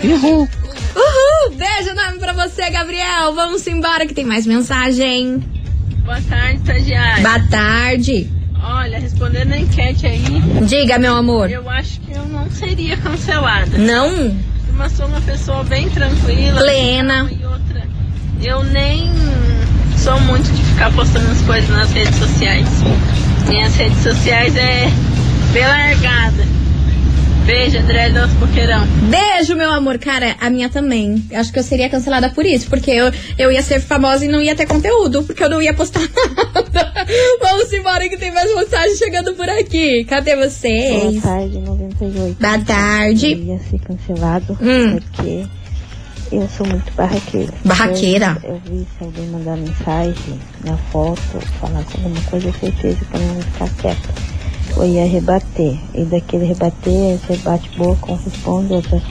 Uhul! 0.03 0.47
Uhul! 0.95 1.55
Beijo 1.57 1.89
enorme 1.89 2.19
pra 2.19 2.33
você, 2.33 2.69
Gabriel. 2.71 3.33
Vamos 3.35 3.65
embora 3.67 4.05
que 4.07 4.13
tem 4.13 4.25
mais 4.25 4.45
mensagem. 4.47 5.43
Boa 6.03 6.19
tarde, 6.21 6.57
estagiário. 6.57 7.21
Boa 7.23 7.39
tarde. 7.47 8.29
Olha, 8.63 8.97
respondendo 8.97 9.51
a 9.51 9.57
enquete 9.57 10.07
aí. 10.07 10.23
Diga, 10.65 10.97
meu 10.97 11.15
amor. 11.15 11.51
Eu 11.51 11.69
acho 11.69 11.99
que 11.99 12.13
eu 12.13 12.25
não 12.27 12.49
seria 12.49 12.95
cancelada. 12.95 13.77
Não? 13.77 14.37
Mas 14.75 14.93
sou 14.93 15.05
uma 15.05 15.19
pessoa 15.21 15.63
bem 15.65 15.89
tranquila. 15.89 16.59
Plena. 16.59 17.29
E 17.29 17.45
outra, 17.45 17.83
eu 18.41 18.63
nem 18.63 19.11
sou 19.97 20.19
muito 20.21 20.49
de 20.51 20.63
ficar 20.63 20.91
postando 20.93 21.29
as 21.29 21.41
coisas 21.41 21.69
nas 21.69 21.91
redes 21.91 22.15
sociais. 22.15 22.67
Minhas 23.47 23.75
redes 23.75 24.01
sociais 24.01 24.55
é 24.55 24.89
bem 25.51 25.67
largada. 25.67 26.52
Beijo, 27.45 27.77
André 27.77 28.09
do 28.09 28.25
Boqueirão. 28.39 28.85
Beijo, 29.09 29.55
meu 29.55 29.69
amor. 29.69 29.97
Cara, 29.99 30.35
a 30.39 30.49
minha 30.49 30.69
também. 30.69 31.21
Acho 31.33 31.51
que 31.51 31.59
eu 31.59 31.63
seria 31.63 31.89
cancelada 31.89 32.29
por 32.29 32.45
isso, 32.45 32.67
porque 32.69 32.89
eu, 32.89 33.11
eu 33.37 33.51
ia 33.51 33.61
ser 33.61 33.81
famosa 33.81 34.23
e 34.23 34.29
não 34.29 34.41
ia 34.41 34.55
ter 34.55 34.65
conteúdo, 34.65 35.23
porque 35.23 35.43
eu 35.43 35.49
não 35.49 35.61
ia 35.61 35.73
postar 35.73 35.99
nada. 36.53 36.93
Vamos 37.41 37.71
embora 37.73 38.07
que 38.07 38.17
tem 38.17 38.31
mais 38.31 38.53
mensagem 38.55 38.95
chegando 38.95 39.33
por 39.33 39.49
aqui. 39.49 40.05
Cadê 40.05 40.35
vocês? 40.37 41.03
Boa 41.15 41.21
tarde, 41.21 41.59
98. 41.59 42.37
Boa 42.39 42.59
tarde. 42.59 43.31
Eu 43.33 43.39
ia 43.43 43.59
ser 43.59 43.79
cancelado 43.79 44.57
Hum. 44.61 44.97
porque 44.99 45.43
eu 46.31 46.47
sou 46.57 46.65
muito 46.65 46.91
barraqueira. 46.93 47.53
Barraqueira? 47.65 48.37
Eu, 48.43 48.51
eu 48.51 48.61
vi 48.65 48.87
se 48.97 49.03
alguém 49.03 49.27
mandar 49.27 49.57
mensagem 49.57 50.39
na 50.63 50.77
foto, 50.77 51.19
falasse 51.59 51.97
alguma 51.97 52.21
coisa, 52.21 52.47
eu 52.47 52.53
certeza 52.53 52.97
que 53.05 53.15
eu 53.17 53.19
não 53.19 53.35
ia 53.35 53.41
ficar 53.43 53.69
quieta. 53.81 54.32
Eu 54.75 54.85
ia 54.85 55.05
rebater. 55.05 55.77
E 55.93 56.03
daquele 56.05 56.45
rebater, 56.45 57.17
você 57.17 57.37
bate 57.37 57.69
boca, 57.77 58.11
um 58.11 58.15
responde, 58.15 58.73
outra. 58.73 59.01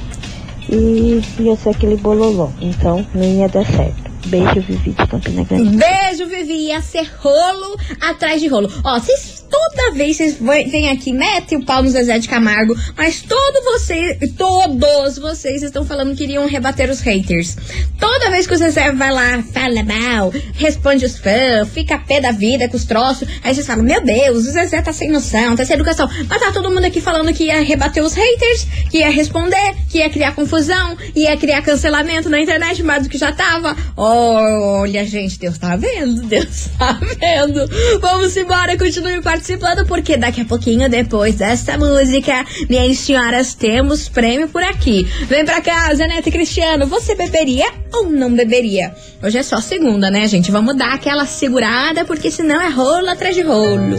E 0.68 1.20
ia 1.38 1.56
ser 1.56 1.70
aquele 1.70 1.96
bololô. 1.96 2.50
Então 2.60 3.06
não 3.14 3.24
ia 3.24 3.48
dar 3.48 3.64
certo. 3.66 4.10
Beijo, 4.26 4.60
Vivi 4.60 4.90
de 4.92 5.06
Campina 5.06 5.44
Grande. 5.44 5.76
Beijo, 5.76 6.26
Vivi. 6.26 6.66
Ia 6.68 6.80
ser 6.80 7.10
rolo 7.18 7.76
atrás 8.00 8.40
de 8.40 8.48
rolo. 8.48 8.70
Ó, 8.84 8.98
vocês 8.98 9.41
toda 9.52 9.92
vez 9.92 10.16
vocês 10.16 10.38
vêm 10.40 10.90
aqui, 10.90 11.12
metem 11.12 11.58
o 11.58 11.64
pau 11.64 11.82
no 11.82 11.90
Zezé 11.90 12.18
de 12.18 12.26
Camargo, 12.26 12.74
mas 12.96 13.20
todo 13.20 13.64
você, 13.64 14.18
todos 14.36 15.18
vocês 15.18 15.62
estão 15.62 15.84
falando 15.84 16.16
que 16.16 16.24
iriam 16.24 16.46
rebater 16.46 16.88
os 16.88 17.00
haters. 17.00 17.56
Toda 18.00 18.30
vez 18.30 18.46
que 18.46 18.54
o 18.54 18.56
Zezé 18.56 18.90
vai 18.92 19.12
lá, 19.12 19.42
fala 19.52 19.82
mal, 19.82 20.32
responde 20.54 21.04
os 21.04 21.18
fãs, 21.18 21.68
fica 21.68 21.98
pé 21.98 22.20
da 22.20 22.32
vida 22.32 22.68
com 22.68 22.76
os 22.76 22.84
troços, 22.84 23.28
aí 23.44 23.54
vocês 23.54 23.66
falam, 23.66 23.84
meu 23.84 24.02
Deus, 24.02 24.46
o 24.46 24.50
Zezé 24.50 24.80
tá 24.80 24.92
sem 24.92 25.10
noção, 25.10 25.54
tá 25.54 25.64
sem 25.64 25.74
educação. 25.74 26.08
Mas 26.28 26.40
tá 26.40 26.50
todo 26.50 26.70
mundo 26.70 26.86
aqui 26.86 27.00
falando 27.00 27.32
que 27.34 27.44
ia 27.44 27.62
rebater 27.62 28.02
os 28.02 28.14
haters, 28.14 28.66
que 28.90 28.98
ia 28.98 29.10
responder, 29.10 29.74
que 29.90 29.98
ia 29.98 30.08
criar 30.08 30.32
confusão, 30.32 30.96
ia 31.14 31.36
criar 31.36 31.60
cancelamento 31.60 32.30
na 32.30 32.40
internet, 32.40 32.82
mais 32.82 33.02
do 33.02 33.08
que 33.10 33.18
já 33.18 33.32
tava. 33.32 33.76
Olha, 33.96 35.04
gente, 35.04 35.38
Deus 35.38 35.58
tá 35.58 35.76
vendo, 35.76 36.22
Deus 36.22 36.70
tá 36.78 36.98
vendo. 37.18 37.68
Vamos 38.00 38.36
embora, 38.36 38.78
continue 38.78 39.20
participando, 39.20 39.41
porque 39.88 40.16
daqui 40.16 40.40
a 40.40 40.44
pouquinho, 40.44 40.88
depois 40.88 41.34
dessa 41.34 41.76
música, 41.76 42.44
minhas 42.68 42.98
senhoras, 42.98 43.54
temos 43.54 44.08
prêmio 44.08 44.48
por 44.48 44.62
aqui. 44.62 45.04
Vem 45.26 45.44
pra 45.44 45.60
cá, 45.60 45.92
Zenete 45.94 46.30
Cristiano, 46.30 46.86
você 46.86 47.14
beberia 47.14 47.66
ou 47.92 48.10
não 48.10 48.32
beberia? 48.32 48.94
Hoje 49.22 49.38
é 49.38 49.42
só 49.42 49.60
segunda, 49.60 50.10
né, 50.10 50.26
gente? 50.28 50.50
Vamos 50.50 50.76
dar 50.76 50.94
aquela 50.94 51.26
segurada, 51.26 52.04
porque 52.04 52.30
senão 52.30 52.60
é 52.60 52.68
rolo 52.68 53.08
atrás 53.08 53.34
de 53.34 53.42
rolo. 53.42 53.96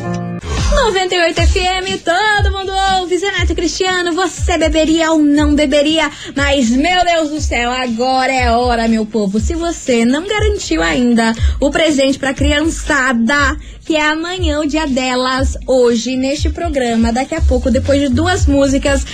98 0.76 1.42
FM, 1.42 2.04
todo 2.04 2.52
mundo 2.52 2.72
ouve. 3.00 3.18
Zenato 3.18 3.54
Cristiano, 3.54 4.12
você 4.12 4.58
beberia 4.58 5.12
ou 5.12 5.20
não 5.20 5.54
beberia? 5.54 6.10
Mas, 6.36 6.72
meu 6.72 7.06
Deus 7.06 7.30
do 7.30 7.40
céu, 7.40 7.72
agora 7.72 8.34
é 8.34 8.52
hora, 8.52 8.88
meu 8.88 9.06
povo. 9.06 9.40
Se 9.40 9.54
você 9.54 10.04
não 10.04 10.28
garantiu 10.28 10.82
ainda 10.82 11.34
o 11.60 11.70
presente 11.70 12.18
pra 12.18 12.34
criançada, 12.34 13.56
que 13.86 13.96
é 13.98 14.02
amanhã 14.02 14.60
o 14.62 14.66
dia 14.68 14.88
delas, 14.88 15.58
hoje, 15.68 16.16
neste 16.16 16.50
programa, 16.50 17.12
daqui 17.12 17.36
a 17.36 17.42
pouco, 17.42 17.70
depois 17.70 18.00
de 18.00 18.08
duas 18.08 18.46
músicas, 18.46 19.06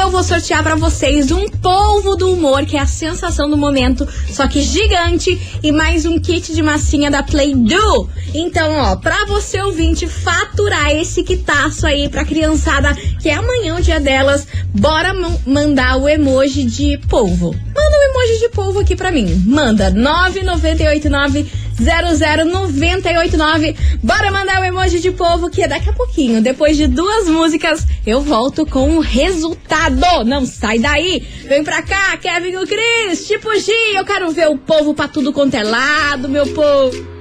eu 0.00 0.10
vou 0.10 0.22
sortear 0.22 0.62
pra 0.62 0.74
vocês 0.74 1.30
um 1.30 1.46
polvo 1.48 2.16
do 2.16 2.32
humor, 2.32 2.64
que 2.64 2.76
é 2.76 2.80
a 2.80 2.86
sensação 2.86 3.50
do 3.50 3.56
momento, 3.56 4.08
só 4.30 4.48
que 4.48 4.62
gigante, 4.62 5.38
e 5.62 5.70
mais 5.70 6.06
um 6.06 6.18
kit 6.18 6.54
de 6.54 6.62
massinha 6.62 7.10
da 7.10 7.22
Play 7.22 7.54
Do. 7.54 8.08
Então, 8.32 8.72
ó, 8.72 8.96
pra 8.96 9.26
você 9.26 9.60
ouvinte 9.60 10.06
faturar 10.06 10.90
esse 10.90 11.22
quitaço 11.22 11.86
aí 11.86 12.08
pra 12.08 12.24
criançada, 12.24 12.94
que 13.20 13.28
é 13.28 13.34
amanhã 13.34 13.76
o 13.76 13.82
dia 13.82 14.00
delas, 14.00 14.46
bora 14.74 15.12
ma- 15.12 15.36
mandar 15.46 15.98
o 15.98 16.08
emoji 16.08 16.64
de 16.64 16.98
polvo. 17.08 17.50
Manda 17.52 17.96
o 17.98 18.10
emoji 18.10 18.38
de 18.40 18.48
polvo 18.48 18.78
aqui 18.80 18.96
pra 18.96 19.12
mim. 19.12 19.42
Manda 19.46 19.90
9989 19.90 21.46
00989. 21.80 23.76
Bora 24.02 24.30
mandar 24.30 24.60
o 24.60 24.64
emoji 24.64 25.00
de 25.00 25.10
polvo 25.10 25.50
que 25.50 25.66
daqui 25.66 25.88
a 25.88 25.92
pouquinho, 25.92 26.40
depois 26.42 26.76
de 26.76 26.86
duas 26.86 27.28
músicas, 27.28 27.86
eu 28.06 28.20
volto 28.20 28.66
com 28.66 28.96
o 28.96 29.00
resultado. 29.00 30.24
Não 30.24 30.44
sai 30.46 30.78
daí. 30.78 31.20
Vem 31.46 31.64
pra 31.64 31.82
cá, 31.82 32.16
Kevin 32.16 32.50
e 32.50 32.56
o 32.56 32.66
Cris. 32.66 33.26
Tipo 33.26 33.54
G, 33.58 33.72
eu 33.94 34.04
quero 34.04 34.30
ver 34.30 34.48
o 34.48 34.58
povo 34.58 34.94
pra 34.94 35.08
tudo 35.08 35.32
quanto 35.32 35.54
é 35.54 35.62
lado, 35.62 36.28
meu 36.28 36.46
povo. 36.48 37.13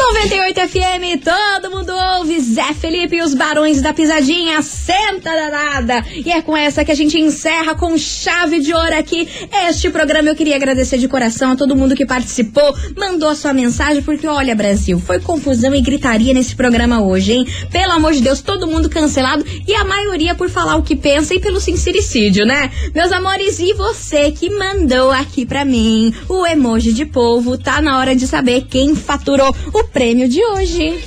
98 0.00 0.60
FM, 0.60 1.22
todo 1.22 1.70
mundo 1.70 1.92
ouve. 2.16 2.40
Zé 2.40 2.72
Felipe 2.72 3.16
e 3.16 3.22
os 3.22 3.34
Barões 3.34 3.82
da 3.82 3.92
Pisadinha, 3.92 4.62
senta 4.62 5.30
danada. 5.30 6.02
E 6.24 6.32
é 6.32 6.40
com 6.40 6.56
essa 6.56 6.82
que 6.82 6.90
a 6.90 6.94
gente 6.94 7.20
encerra 7.20 7.74
com 7.74 7.98
chave 7.98 8.60
de 8.60 8.72
ouro 8.72 8.98
aqui 8.98 9.28
este 9.68 9.90
programa. 9.90 10.30
Eu 10.30 10.34
queria 10.34 10.56
agradecer 10.56 10.96
de 10.96 11.06
coração 11.06 11.52
a 11.52 11.56
todo 11.56 11.76
mundo 11.76 11.94
que 11.94 12.06
participou, 12.06 12.74
mandou 12.96 13.28
a 13.28 13.34
sua 13.34 13.52
mensagem, 13.52 14.02
porque 14.02 14.26
olha, 14.26 14.54
Brasil, 14.54 14.98
foi 14.98 15.20
confusão 15.20 15.74
e 15.74 15.82
gritaria 15.82 16.32
nesse 16.32 16.56
programa 16.56 17.02
hoje, 17.02 17.34
hein? 17.34 17.46
Pelo 17.70 17.92
amor 17.92 18.14
de 18.14 18.22
Deus, 18.22 18.40
todo 18.40 18.66
mundo 18.66 18.88
cancelado 18.88 19.44
e 19.68 19.74
a 19.74 19.84
maioria 19.84 20.34
por 20.34 20.48
falar 20.48 20.76
o 20.76 20.82
que 20.82 20.96
pensa 20.96 21.34
e 21.34 21.40
pelo 21.40 21.60
sincericídio, 21.60 22.46
né? 22.46 22.70
Meus 22.94 23.12
amores, 23.12 23.58
e 23.58 23.74
você 23.74 24.32
que 24.32 24.48
mandou 24.48 25.10
aqui 25.10 25.44
pra 25.44 25.62
mim 25.62 26.14
o 26.26 26.46
emoji 26.46 26.94
de 26.94 27.04
polvo, 27.04 27.58
tá 27.58 27.82
na 27.82 27.98
hora 27.98 28.16
de 28.16 28.26
saber 28.26 28.62
quem 28.62 28.94
faturou 28.96 29.54
o 29.74 29.89
prêmio 29.92 30.28
de 30.28 30.44
hoje. 30.44 31.00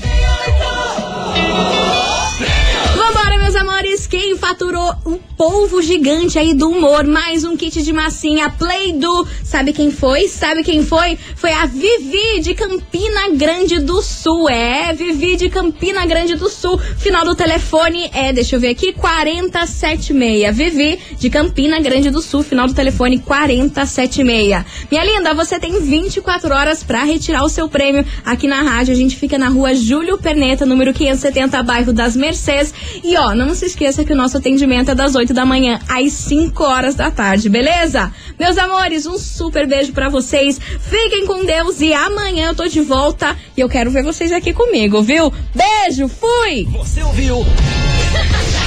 Vambora, 2.96 3.38
meus 3.40 3.56
amores, 3.56 4.08
quem 4.08 4.38
faturou 4.38 4.94
um 5.06 5.18
polvo 5.38 5.82
gigante 5.82 6.38
aí 6.38 6.54
do 6.54 6.70
humor, 6.70 7.06
mais 7.06 7.44
um 7.44 7.58
kit 7.58 7.82
de 7.82 7.92
massinha 7.92 8.50
Play 8.50 8.94
Do. 8.94 9.28
Sabe 9.44 9.74
quem 9.74 9.92
foi? 9.92 10.28
Sabe 10.28 10.64
quem 10.64 10.86
foi? 10.86 11.18
Foi 11.36 11.52
a 11.52 11.66
Vivi 11.66 12.40
de 12.42 12.54
Campina 12.54 13.30
Grande 13.32 13.80
do 13.80 14.02
Sul. 14.02 14.50
É, 14.50 14.94
Vivi 14.94 15.36
de 15.36 15.50
Campina 15.50 16.06
Grande 16.06 16.36
do 16.36 16.50
Sul. 16.50 16.78
Final 16.78 17.26
do 17.26 17.36
telefone 17.36 18.10
é, 18.14 18.32
deixa 18.32 18.56
eu 18.56 18.60
ver 18.60 18.70
aqui, 18.70 18.94
476. 18.94 20.56
Vivi 20.56 21.00
de 21.20 21.30
Campina 21.30 21.80
Grande 21.80 22.10
do 22.10 22.22
Sul, 22.22 22.44
final 22.44 22.68
do 22.68 22.74
telefone 22.74 23.20
476. 23.20 24.64
Minha 24.92 25.04
linda, 25.04 25.34
você 25.34 25.60
tem 25.60 25.82
24 25.82 26.54
horas 26.54 26.84
pra 26.84 27.04
retirar 27.04 27.44
o 27.44 27.50
seu 27.50 27.68
prêmio 27.68 28.06
aqui 28.24 28.48
na 28.48 28.62
rádio. 28.62 28.94
A 28.94 28.98
gente 28.98 29.16
fica 29.16 29.38
na 29.38 29.50
rua 29.50 29.74
Júlio 29.74 30.18
Perneta, 30.18 30.66
número 30.66 30.94
570, 30.94 31.64
bairro 31.64 31.92
das 31.92 32.16
Mercês. 32.16 32.74
E 33.04 33.18
ó, 33.18 33.34
não 33.34 33.56
se 33.56 33.66
esqueça 33.66 34.06
que 34.06 34.14
o 34.14 34.16
nosso 34.16 34.38
atendimento 34.38 34.92
é 34.92 34.96
das 34.96 35.16
8 35.16 35.33
da 35.34 35.46
manhã 35.46 35.80
às 35.90 36.14
5 36.14 36.64
horas 36.64 36.96
da 36.96 37.12
tarde, 37.12 37.50
beleza? 37.50 38.12
Meus 38.40 38.58
amores, 38.58 39.06
um 39.06 39.18
super 39.18 39.68
beijo 39.68 39.92
pra 39.92 40.10
vocês. 40.10 40.60
Fiquem 40.60 41.26
com 41.26 41.46
Deus 41.46 41.82
e 41.82 41.94
amanhã 41.94 42.48
eu 42.50 42.56
tô 42.56 42.68
de 42.68 42.82
volta 42.82 43.36
e 43.58 43.62
eu 43.62 43.70
quero 43.70 43.92
ver 43.92 44.04
vocês 44.04 44.32
aqui 44.32 44.54
comigo, 44.54 45.02
viu? 45.02 45.34
Beijo, 45.54 46.08
fui! 46.08 46.66
Você 46.72 47.02
ouviu? 47.04 47.46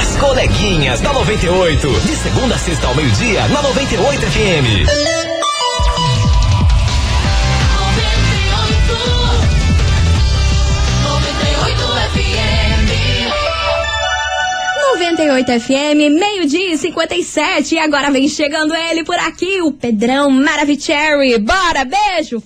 As 0.00 0.16
coleguinhas 0.16 1.00
da 1.00 1.12
98. 1.12 1.88
De 2.00 2.16
segunda 2.16 2.54
a 2.54 2.58
sexta 2.58 2.86
ao 2.86 2.94
meio-dia, 2.94 3.46
na 3.48 3.62
98 3.62 4.20
FM. 4.22 5.31
98 15.02 15.60
FM, 15.60 16.14
meio-dia 16.16 16.74
e 16.74 16.78
57. 16.78 17.74
E 17.74 17.78
agora 17.80 18.08
vem 18.12 18.28
chegando 18.28 18.72
ele 18.72 19.02
por 19.02 19.16
aqui, 19.16 19.60
o 19.60 19.72
Pedrão 19.72 20.30
Maravicherry. 20.30 21.38
Bora, 21.38 21.84
beijo! 21.84 22.40